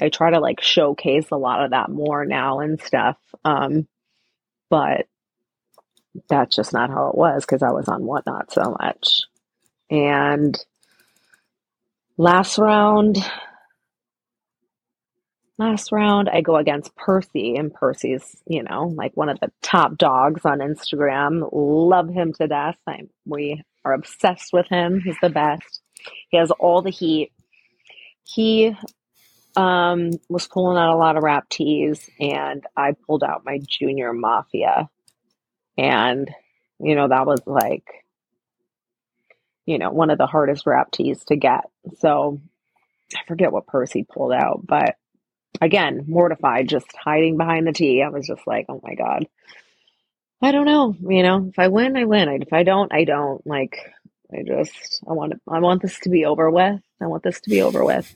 [0.00, 3.16] I try to like showcase a lot of that more now and stuff.
[3.44, 3.86] Um,
[4.70, 5.06] but
[6.28, 9.22] that's just not how it was because I was on whatnot so much.
[9.88, 10.58] And
[12.18, 13.18] Last round,
[15.58, 19.98] last round, I go against Percy, and Percy's, you know, like one of the top
[19.98, 21.48] dogs on Instagram.
[21.52, 22.76] Love him to death.
[22.86, 25.00] I, we are obsessed with him.
[25.04, 25.82] He's the best.
[26.30, 27.32] He has all the heat.
[28.24, 28.74] he
[29.56, 34.12] um, was pulling out a lot of rap tees, and I pulled out my junior
[34.12, 34.88] mafia.
[35.78, 36.30] And,
[36.80, 37.84] you know, that was like,
[39.66, 41.64] you know, one of the hardest rap tees to get.
[41.98, 42.40] So
[43.14, 44.96] I forget what Percy pulled out, but
[45.60, 48.02] again, mortified, just hiding behind the tee.
[48.02, 49.26] I was just like, oh my God.
[50.42, 50.94] I don't know.
[51.00, 52.28] You know, if I win, I win.
[52.42, 53.44] If I don't, I don't.
[53.46, 53.78] Like,
[54.32, 56.80] I just, I want, I want this to be over with.
[57.00, 58.14] I want this to be over with.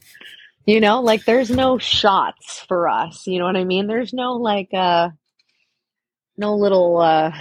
[0.67, 3.27] You know, like there's no shots for us.
[3.27, 3.87] You know what I mean?
[3.87, 5.09] There's no like uh
[6.37, 7.33] no little uh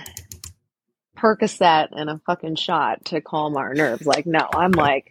[1.20, 4.06] Percocet and a fucking shot to calm our nerves.
[4.06, 5.10] Like, no, I'm like,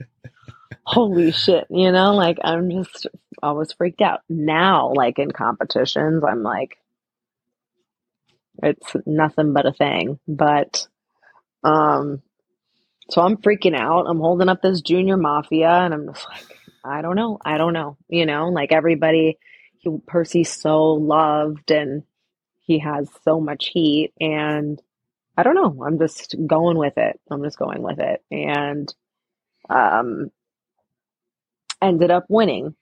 [0.85, 3.07] holy shit, you know, like I'm just
[3.43, 4.21] always freaked out.
[4.29, 6.79] Now, like in competitions, I'm like,
[8.63, 10.19] it's nothing but a thing.
[10.27, 10.87] But,
[11.63, 12.23] um,
[13.11, 14.07] so I'm freaking out.
[14.09, 17.39] I'm holding up this junior mafia and I'm just like, I don't know.
[17.45, 17.97] I don't know.
[18.09, 19.39] You know, like everybody,
[19.79, 22.03] he, Percy's so loved and
[22.61, 24.13] he has so much heat.
[24.21, 24.81] And
[25.39, 25.85] I don't know.
[25.85, 27.21] I'm just going with it.
[27.31, 28.23] I'm just going with it.
[28.31, 28.93] And
[29.71, 30.31] um,
[31.81, 32.75] ended up winning.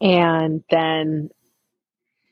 [0.00, 1.30] And then,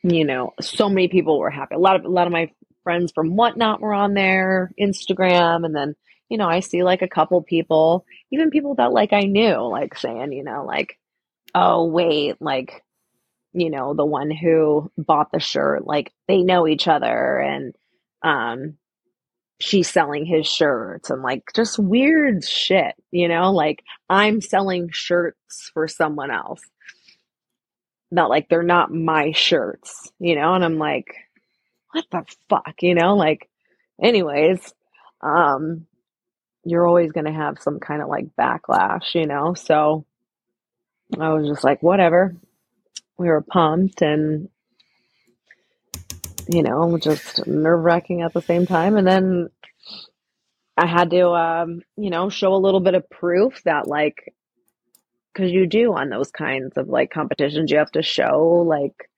[0.03, 1.77] you know, so many people were happy.
[1.77, 2.51] A lot of a lot of my
[2.83, 5.95] friends from whatnot were on there, Instagram, and then
[6.29, 9.97] you know, I see like a couple people, even people that like I knew, like
[9.97, 10.99] saying, you know, like,
[11.55, 12.83] oh, wait, like,
[13.53, 17.75] you know, the one who bought the shirt, like they know each other and,
[18.23, 18.77] um,
[19.59, 25.71] she's selling his shirts and like just weird shit, you know, like I'm selling shirts
[25.73, 26.61] for someone else.
[28.11, 31.07] Not like they're not my shirts, you know, and I'm like,
[31.93, 33.49] what the fuck, you know, like,
[34.03, 34.75] anyways,
[35.23, 35.87] um,
[36.65, 39.55] you're always going to have some kind of like backlash, you know?
[39.55, 40.05] So
[41.19, 42.37] I was just like, whatever.
[43.19, 44.49] We were pumped and,
[46.49, 48.97] you know, just nerve wracking at the same time.
[48.97, 49.49] And then
[50.77, 54.35] I had to, um, you know, show a little bit of proof that like,
[55.37, 59.11] cause you do on those kinds of like competitions, you have to show like,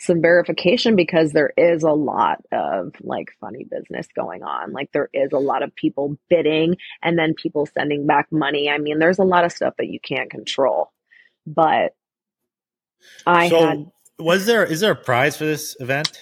[0.00, 4.72] some verification because there is a lot of like funny business going on.
[4.72, 8.68] Like there is a lot of people bidding and then people sending back money.
[8.68, 10.92] I mean, there's a lot of stuff that you can't control.
[11.46, 11.94] But
[13.26, 13.86] I so had
[14.18, 16.18] was there is there a prize for this event?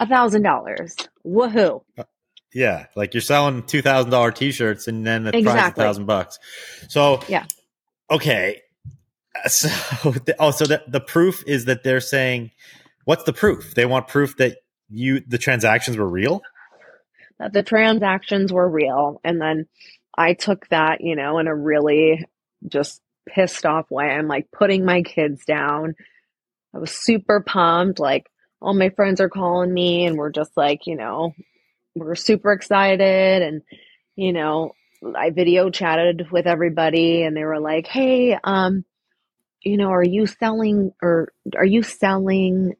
[0.00, 0.96] A thousand dollars.
[1.24, 1.82] Woohoo.
[1.96, 2.04] Uh,
[2.52, 5.52] yeah, like you're selling two thousand dollar t shirts and then the exactly.
[5.52, 6.38] prize a thousand bucks.
[6.88, 7.46] So yeah.
[8.10, 8.60] Okay,
[9.46, 9.68] so
[10.10, 12.50] the, oh so the, the proof is that they're saying
[13.04, 16.42] what's the proof they want proof that you the transactions were real
[17.38, 19.66] that the transactions were real and then
[20.16, 22.24] i took that you know in a really
[22.68, 25.94] just pissed off way i'm like putting my kids down
[26.74, 28.28] i was super pumped like
[28.60, 31.34] all my friends are calling me and we're just like you know
[31.94, 33.62] we're super excited and
[34.16, 34.72] you know
[35.16, 38.84] i video chatted with everybody and they were like hey um
[39.62, 42.74] you know, are you selling or are you selling?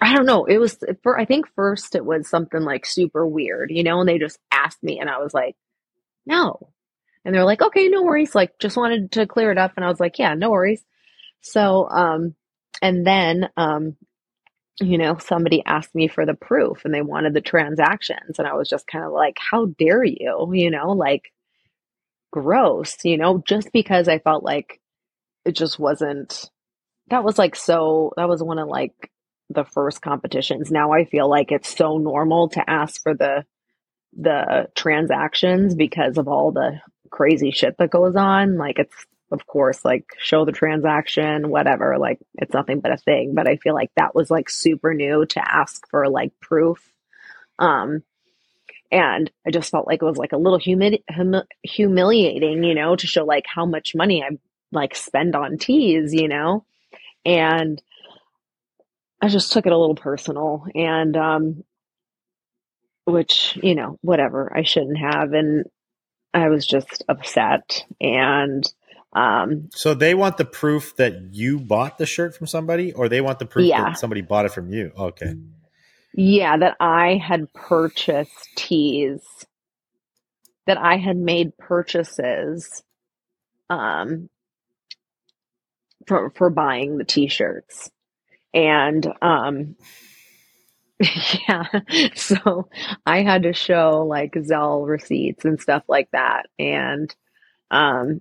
[0.00, 0.44] I don't know.
[0.44, 4.08] It was for, I think first it was something like super weird, you know, and
[4.08, 5.56] they just asked me and I was like,
[6.26, 6.70] no.
[7.24, 8.34] And they're like, okay, no worries.
[8.34, 9.72] Like, just wanted to clear it up.
[9.76, 10.82] And I was like, yeah, no worries.
[11.40, 12.34] So, um,
[12.82, 13.96] and then, um,
[14.80, 18.38] you know, somebody asked me for the proof and they wanted the transactions.
[18.38, 21.32] And I was just kind of like, how dare you, you know, like
[22.32, 24.80] gross, you know, just because I felt like
[25.44, 26.50] it just wasn't
[27.08, 29.10] that was like so that was one of like
[29.50, 30.70] the first competitions.
[30.70, 33.44] Now i feel like it's so normal to ask for the
[34.16, 38.56] the transactions because of all the crazy shit that goes on.
[38.56, 43.34] Like it's of course like show the transaction whatever like it's nothing but a thing
[43.34, 46.92] but i feel like that was like super new to ask for like proof
[47.58, 48.02] um
[48.92, 52.94] and i just felt like it was like a little humi- hum- humiliating you know
[52.96, 54.28] to show like how much money i
[54.74, 56.64] like spend on tees, you know?
[57.24, 57.80] And
[59.20, 61.64] I just took it a little personal and, um,
[63.06, 65.32] which, you know, whatever, I shouldn't have.
[65.32, 65.64] And
[66.34, 67.84] I was just upset.
[68.00, 68.70] And,
[69.14, 73.20] um, so they want the proof that you bought the shirt from somebody, or they
[73.20, 73.84] want the proof yeah.
[73.84, 74.92] that somebody bought it from you.
[74.96, 75.34] Okay.
[76.14, 79.20] Yeah, that I had purchased tees,
[80.66, 82.82] that I had made purchases,
[83.68, 84.28] um,
[86.06, 87.90] for for buying the t-shirts
[88.52, 89.76] and um
[91.48, 91.64] yeah
[92.14, 92.68] so
[93.06, 97.14] i had to show like zelle receipts and stuff like that and
[97.70, 98.20] um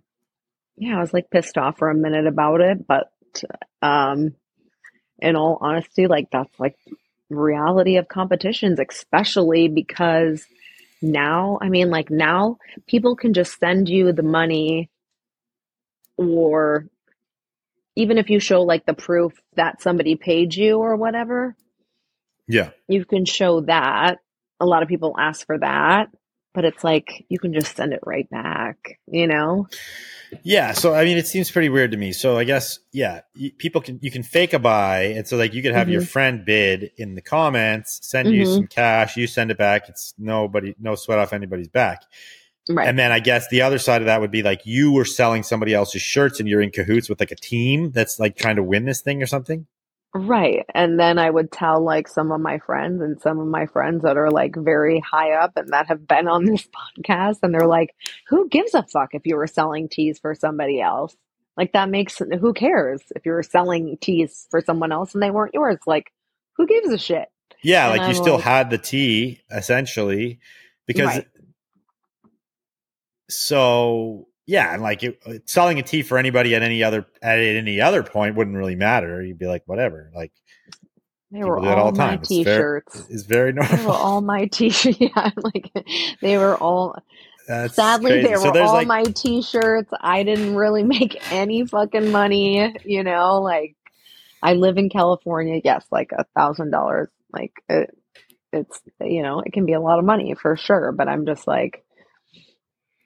[0.78, 3.12] yeah, I was like pissed off for a minute about it, but
[3.82, 4.36] um,
[5.20, 6.76] in all honesty, like that's like
[7.30, 10.46] reality of competitions, especially because
[11.02, 12.58] now, I mean, like now
[12.88, 14.90] people can just send you the money
[16.18, 16.88] or
[17.96, 21.56] even if you show like the proof that somebody paid you or whatever,
[22.48, 22.72] Yeah.
[22.88, 24.20] you can show that.
[24.60, 26.10] A lot of people ask for that,
[26.54, 29.68] but it's like you can just send it right back, you know?
[30.44, 32.12] Yeah, so I mean, it seems pretty weird to me.
[32.12, 33.22] So I guess, yeah,
[33.60, 36.08] people can you can fake a buy, and so like you could have your Mhm.
[36.08, 38.56] friend bid in the comments, send you Mhm.
[38.56, 39.90] some cash, you send it back.
[39.90, 42.02] It's nobody, no sweat off anybody's back.
[42.70, 42.88] Right.
[42.88, 45.44] And then I guess the other side of that would be like you were selling
[45.44, 48.64] somebody else's shirts, and you're in cahoots with like a team that's like trying to
[48.64, 49.68] win this thing or something.
[50.16, 50.64] Right.
[50.76, 54.04] And then I would tell like some of my friends and some of my friends
[54.04, 57.66] that are like very high up and that have been on this podcast and they're
[57.68, 57.96] like,
[58.28, 61.16] who gives a fuck if you were selling tees for somebody else?
[61.58, 65.32] Like that makes who cares if you were selling tees for someone else and they
[65.32, 65.80] weren't yours?
[65.88, 66.12] Like
[66.58, 67.28] who gives a shit?
[67.64, 70.40] Yeah, And like you I'm still like- had the tee essentially,
[70.86, 71.28] because Right.
[73.30, 75.20] so yeah, and like it,
[75.50, 79.24] selling a tee for anybody at any other at any other point wouldn't really matter.
[79.24, 80.12] You'd be like, whatever.
[80.16, 80.32] Like
[81.32, 82.20] They were all, all the my time.
[82.22, 83.06] It's very- t-shirts.
[83.10, 83.92] it's very They were normal.
[83.92, 84.98] all my t-shirts.
[85.02, 85.72] Yeah, like
[86.22, 86.96] they were all
[87.48, 88.28] That's Sadly, crazy.
[88.28, 89.92] they So were all like my t-shirts.
[90.02, 93.76] I didn't really make any fucking money, you know, like
[94.42, 95.62] I live in California.
[95.64, 97.10] Yes, like a thousand dollars.
[97.32, 97.96] Like it,
[98.52, 101.48] it's, you know, it can be a lot of money for sure, but I'm just
[101.48, 101.83] like,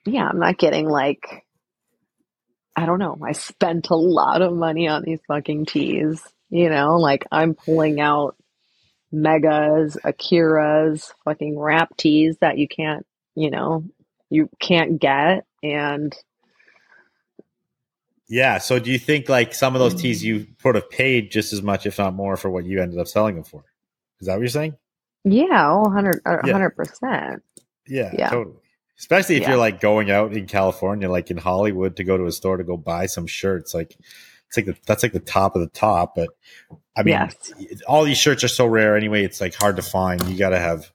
[0.08, 1.44] yeah, I'm not getting like,
[2.76, 3.18] I don't know.
[3.26, 8.00] I spent a lot of money on these fucking tees, you know, like I'm pulling
[8.00, 8.36] out
[9.12, 13.84] megas, Akira's, fucking rap tees that you can't, you know,
[14.30, 15.46] you can't get.
[15.62, 16.16] And
[18.28, 18.58] yeah.
[18.58, 20.00] So do you think like some of those hmm.
[20.00, 22.98] tees you would have paid just as much, if not more, for what you ended
[22.98, 23.64] up selling them for?
[24.20, 24.76] Is that what you're saying?
[25.24, 26.54] yeah, oh, 100, Yeah.
[26.54, 27.40] 100%.
[27.86, 28.30] Yeah, Yeah.
[28.30, 28.56] totally.
[28.98, 29.50] Especially if Yeah.
[29.50, 32.64] you're like going out in California, like in Hollywood, to go to a store to
[32.64, 33.72] go buy some shirts.
[33.74, 33.96] Like
[34.48, 36.14] it's like the, that's like the top of the top.
[36.16, 36.30] But
[36.96, 37.80] I mean, Yes.
[37.86, 39.24] all these shirts are so rare anyway.
[39.24, 40.22] It's like hard to find.
[40.28, 40.90] You got to have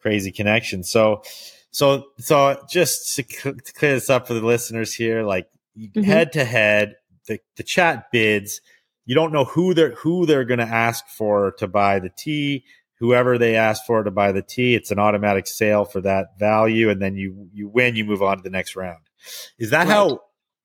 [0.00, 0.90] crazy connections.
[0.90, 1.22] So,
[1.70, 6.04] so, so just to, cl- to clear this up for the listeners here, like Mhm.
[6.04, 6.96] head to head,
[7.28, 8.60] the the chat bids.
[9.04, 12.64] You don't know who they're who they're going to ask for to buy the tee.
[13.00, 16.90] Whoever they ask for to buy the tee, it's an automatic sale for that value,
[16.90, 17.94] and then you you win.
[17.96, 19.00] You move on to the next round.
[19.58, 19.88] Is that Right.
[19.88, 20.20] how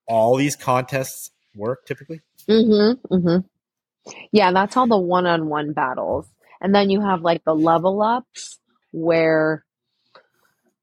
[0.07, 2.21] all these contests work typically?
[2.49, 3.13] Mm-hmm.
[3.13, 4.11] Mm-hmm.
[4.31, 6.27] Yeah, that's all the one-on-one battles.
[6.59, 8.59] And then you have like the level ups
[8.91, 9.63] where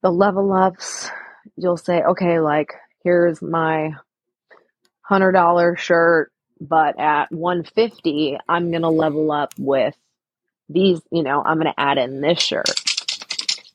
[0.02, 1.10] the level ups,
[1.56, 2.72] you'll say, okay, like
[3.04, 3.94] here's my
[5.02, 9.96] hundred dollar shirt, but at 150, I'm gonna level up with
[10.72, 12.70] these, you know, I'm gonna add in this shirt.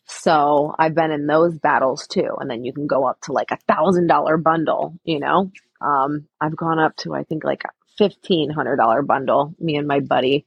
[0.08, 2.36] So I've been in those battles too.
[2.40, 5.52] And then you can go up to like a thousand dollar bundle, you know?
[5.82, 9.56] Um, I've gone up to I think like a fifteen hundred dollar bundle.
[9.60, 10.46] Me and my buddy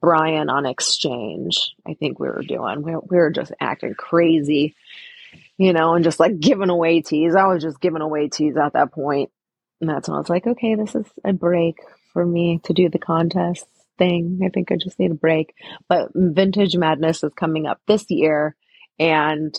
[0.00, 1.74] Brian on exchange.
[1.86, 2.82] I think we were doing.
[2.82, 4.74] We, we were just acting crazy,
[5.58, 7.34] you know, and just like giving away tees.
[7.36, 9.30] I was just giving away tees at that point.
[9.80, 11.76] and that's when I was like, okay, this is a break
[12.12, 13.66] for me to do the contest
[14.00, 14.40] thing.
[14.44, 15.54] I think I just need a break.
[15.88, 18.56] But Vintage Madness is coming up this year,
[18.98, 19.54] and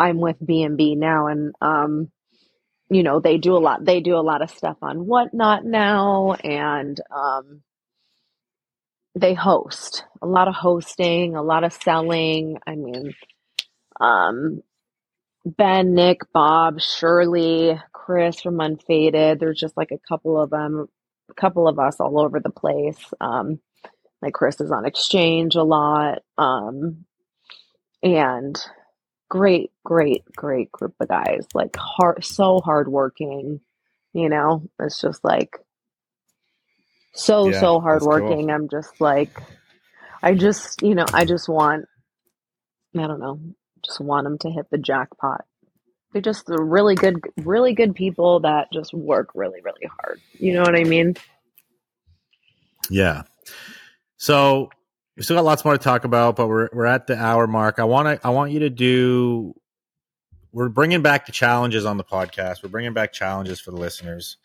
[0.00, 2.10] I'm with B and B now, and um,
[2.90, 6.34] you know they do a lot they do a lot of stuff on whatnot now
[6.34, 7.62] and um
[9.14, 13.14] they host a lot of hosting a lot of selling i mean
[14.00, 14.62] um
[15.44, 20.88] ben nick bob shirley chris from unfaded there's just like a couple of them
[21.30, 23.58] a couple of us all over the place um
[24.22, 27.04] like chris is on exchange a lot um
[28.02, 28.58] and
[29.28, 31.46] great, great, great group of guys.
[31.54, 33.60] Like hard, so hardworking.
[34.12, 35.58] You know, it's just like
[37.14, 38.50] so Yeah, so hardworking.
[38.50, 39.38] I'm just like,
[40.22, 41.86] I just you know, I just want,
[42.96, 43.40] I don't know,
[43.84, 45.44] just want them to hit the jackpot.
[46.12, 50.20] They're just the really good, really good people that just work really, really hard.
[50.38, 51.16] You know what I mean?
[52.88, 53.24] Yeah.
[54.16, 54.70] So
[55.16, 57.78] we still got lots more to talk about, but we're we're at the hour mark.
[57.78, 59.54] I want to I want you to do.
[60.52, 62.62] We're bringing back the challenges on the podcast.
[62.62, 64.38] We're bringing back challenges for the listeners.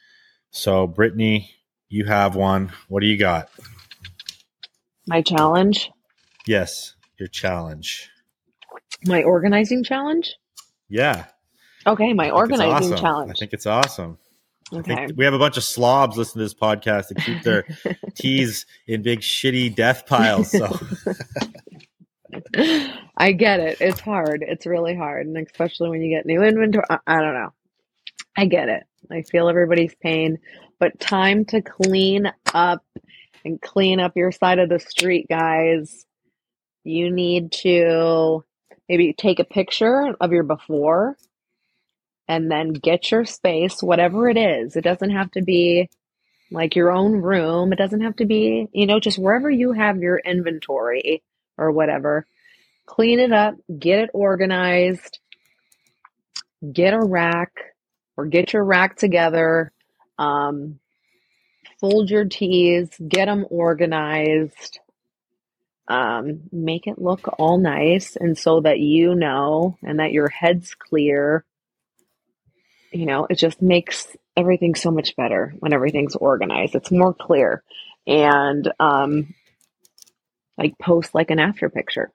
[0.49, 1.47] So, Brittani,
[1.87, 2.73] you have one.
[2.89, 3.49] What do you got?
[5.07, 5.89] My challenge,
[6.45, 8.09] Yes, your challenge.
[9.05, 10.35] my organizing challenge.
[10.89, 11.25] Yeah,
[11.87, 12.97] Okay, my I think it's organizing awesome.
[12.97, 13.31] challenge.
[13.31, 14.17] I think it's awesome.
[14.73, 15.07] Okay.
[15.15, 17.65] We have a bunch of slobs listening to this podcast and keep their
[18.15, 20.51] tees in big shitty death piles.
[20.51, 20.67] So
[23.17, 23.77] I get it.
[23.81, 24.43] It's hard.
[24.47, 26.85] It's really hard, and especially when you get new inventory.
[26.89, 27.53] I, I don't know.
[28.37, 28.83] I get it.
[29.11, 30.39] I feel everybody's pain,
[30.79, 32.85] but time to clean up
[33.43, 36.05] and clean up your side of the street, guys.
[36.83, 38.43] You need to
[38.87, 41.17] maybe take a picture of your before
[42.27, 44.75] and then get your space, whatever it is.
[44.75, 45.89] It doesn't have to be
[46.51, 47.73] like your own room.
[47.73, 51.23] It doesn't have to be, you know, just wherever you have your inventory
[51.57, 52.25] or whatever.
[52.85, 55.19] Clean it up, get it organized,
[56.71, 57.53] get a rack
[58.17, 59.71] or get your rack together.
[60.17, 60.79] Um,
[61.79, 64.79] fold your tees, get them organized,
[65.87, 70.75] um, make it look all nice, and so that you know and that your head's
[70.75, 71.43] clear.
[72.91, 76.75] You know, it just makes everything so much better when everything's organized.
[76.75, 77.63] It's more clear,
[78.05, 79.33] and um,
[80.57, 82.11] like post like an after picture.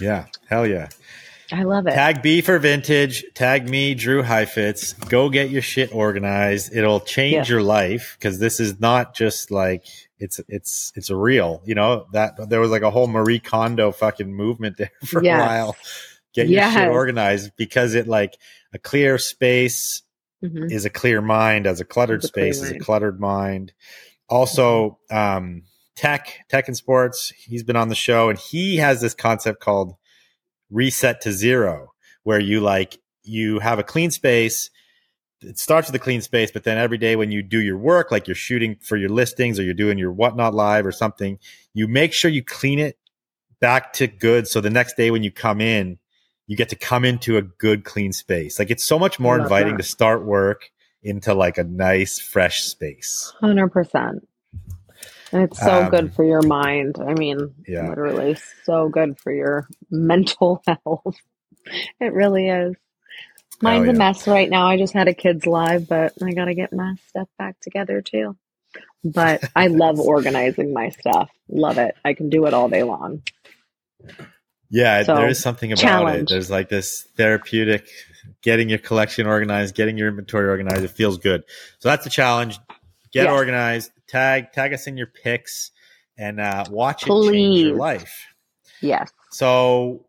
[0.00, 0.88] Yeah, hell yeah.
[1.52, 1.92] I love it.
[1.92, 3.24] Tag B for vintage.
[3.34, 4.94] Tag me, Drew Heifetz.
[4.94, 6.74] Go get your shit organized.
[6.74, 7.54] It'll change yeah.
[7.54, 9.86] your life because this is not just like
[10.18, 11.62] it's it's it's real.
[11.64, 15.40] You know that there was like a whole Marie Kondo fucking movement there for yes.
[15.40, 15.76] a while.
[16.36, 18.36] Get your shit organized because it like
[18.74, 20.02] a clear space
[20.44, 20.64] mm-hmm.
[20.70, 23.72] is a clear mind, as a cluttered a space is a cluttered mind.
[24.28, 25.16] Also, mm-hmm.
[25.16, 25.62] um,
[25.94, 27.32] tech, tech and sports.
[27.36, 29.94] He's been on the show and he has this concept called
[30.70, 34.70] reset to zero, where you like you have a clean space.
[35.40, 38.10] It starts with a clean space, but then every day when you do your work,
[38.10, 41.38] like you're shooting for your listings or you're doing your whatnot live or something,
[41.72, 42.98] you make sure you clean it
[43.60, 44.46] back to good.
[44.48, 45.98] So the next day when you come in,
[46.46, 48.58] you get to come into a good clean space.
[48.58, 49.82] Like it's so much more inviting that.
[49.82, 50.70] to start work
[51.02, 53.32] into like a nice fresh space.
[53.42, 54.20] 100%.
[55.32, 56.96] And it's so um, good for your mind.
[57.00, 57.88] I mean, yeah.
[57.88, 61.16] literally so good for your mental health.
[62.00, 62.74] it really is.
[63.60, 63.92] Mine's yeah.
[63.92, 64.66] a mess right now.
[64.66, 68.02] I just had a kids live, but I got to get my stuff back together
[68.02, 68.36] too.
[69.02, 71.30] But I love organizing my stuff.
[71.48, 71.96] Love it.
[72.04, 73.22] I can do it all day long.
[74.68, 76.30] Yeah, so, there is something about challenge.
[76.30, 76.34] it.
[76.34, 77.88] There's like this therapeutic
[78.42, 80.82] getting your collection organized, getting your inventory organized.
[80.82, 81.44] It feels good.
[81.78, 82.58] So that's a challenge.
[83.12, 83.32] Get yeah.
[83.32, 85.70] organized tag tag us in your picks
[86.18, 87.28] and uh, watch Please.
[87.28, 88.26] it change your life.
[88.80, 89.10] Yes.
[89.30, 90.06] So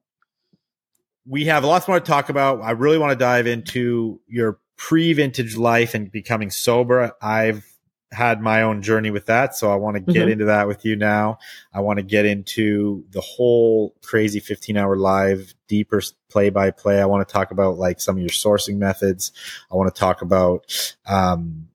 [1.26, 2.62] we have lots more to talk about.
[2.62, 7.12] I really want to dive into your pre-vintage life and becoming sober.
[7.22, 7.66] I've
[8.12, 10.32] had my own journey with that, so I want to get mm-hmm.
[10.32, 11.40] into that with you now.
[11.74, 17.02] I want to get into the whole crazy 15-hour live, deeper play-by-play.
[17.02, 19.32] I want to talk about like some of your sourcing methods.
[19.72, 21.68] I want to talk about um,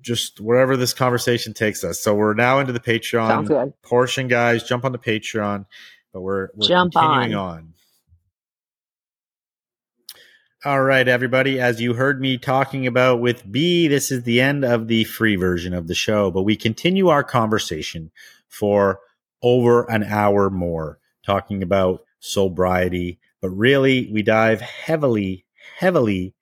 [0.00, 2.00] just wherever this conversation takes us.
[2.00, 4.62] So we're now into the Patreon portion, guys.
[4.62, 5.66] Jump on the Patreon,
[6.12, 7.58] but we're, we're Jump continuing on.
[7.58, 7.74] on.
[10.64, 11.60] All right, everybody.
[11.60, 15.36] As you heard me talking about with B, this is the end of the free
[15.36, 18.10] version of the show, but we continue our conversation
[18.48, 19.00] for
[19.42, 23.18] over an hour more, talking about sobriety.
[23.42, 25.44] But really, we dive heavily,
[25.78, 26.32] heavily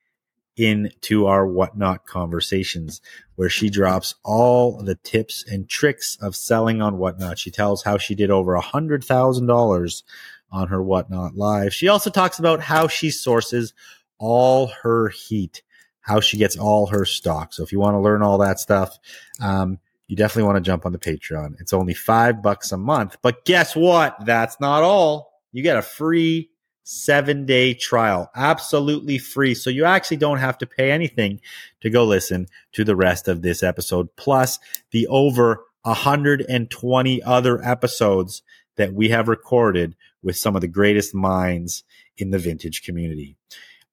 [0.57, 3.01] into our whatnot conversations
[3.35, 7.41] where she drops all the tips and tricks of selling on whatnot.
[7.41, 10.05] She tells how she did over a hundred thousand dollars
[10.53, 11.74] on her whatnot live.
[11.74, 13.74] She also talks about how she sources
[14.19, 15.62] all her heat,
[16.01, 17.53] how she gets all her stock.
[17.53, 18.99] So if you want to learn all that stuff,
[19.41, 21.61] um, you definitely want to jump on the Patreon.
[21.61, 24.16] It's only five bucks a month, but guess what?
[24.24, 25.32] That's not all.
[25.53, 26.51] You get a free
[26.85, 29.55] seven day trial, absolutely free.
[29.55, 31.41] So you actually don't have to pay anything
[31.81, 34.59] to go listen to the rest of this episode, plus
[34.91, 38.43] the over 120 other episodes
[38.77, 41.85] that we have recorded with some of the greatest minds
[42.16, 43.36] in the vintage community.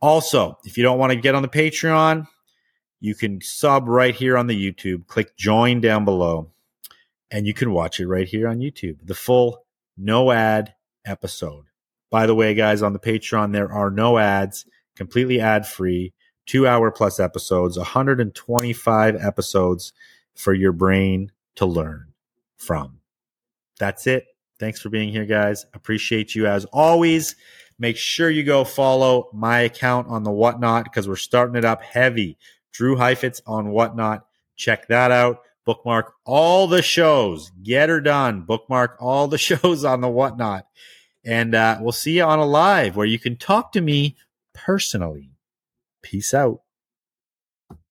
[0.02, 2.28] Also, if you don't want to get on the Patreon,
[3.00, 5.08] you can sub right here on the YouTube.
[5.08, 6.52] Click join down below
[7.32, 8.98] and you can watch it right here on YouTube.
[9.04, 9.66] The full
[9.98, 10.74] no ad
[11.06, 11.66] episode.
[12.10, 14.66] By the way, guys, on the Patreon, there are no ads,
[14.96, 16.14] completely ad free,
[16.46, 19.94] two hour plus episodes, 125 episodes
[20.36, 22.08] for your brain to learn
[22.58, 23.00] from.
[23.80, 24.28] That's it.
[24.60, 25.66] Thanks for being here, guys.
[25.74, 27.36] Appreciate you as always.
[27.82, 31.82] Make sure you go follow my account on the Whatnot because we're starting it up
[31.82, 32.38] heavy.
[32.72, 34.28] Drew Heifetz on Whatnot.
[34.56, 35.40] Check that out.
[35.66, 37.52] Bookmark all the shows.
[37.64, 38.42] Get her done.
[38.42, 40.68] Bookmark all the shows on the Whatnot.
[41.26, 44.16] And uh, we'll see you on a live where you can talk to me
[44.54, 45.32] personally.
[46.04, 46.62] Peace out.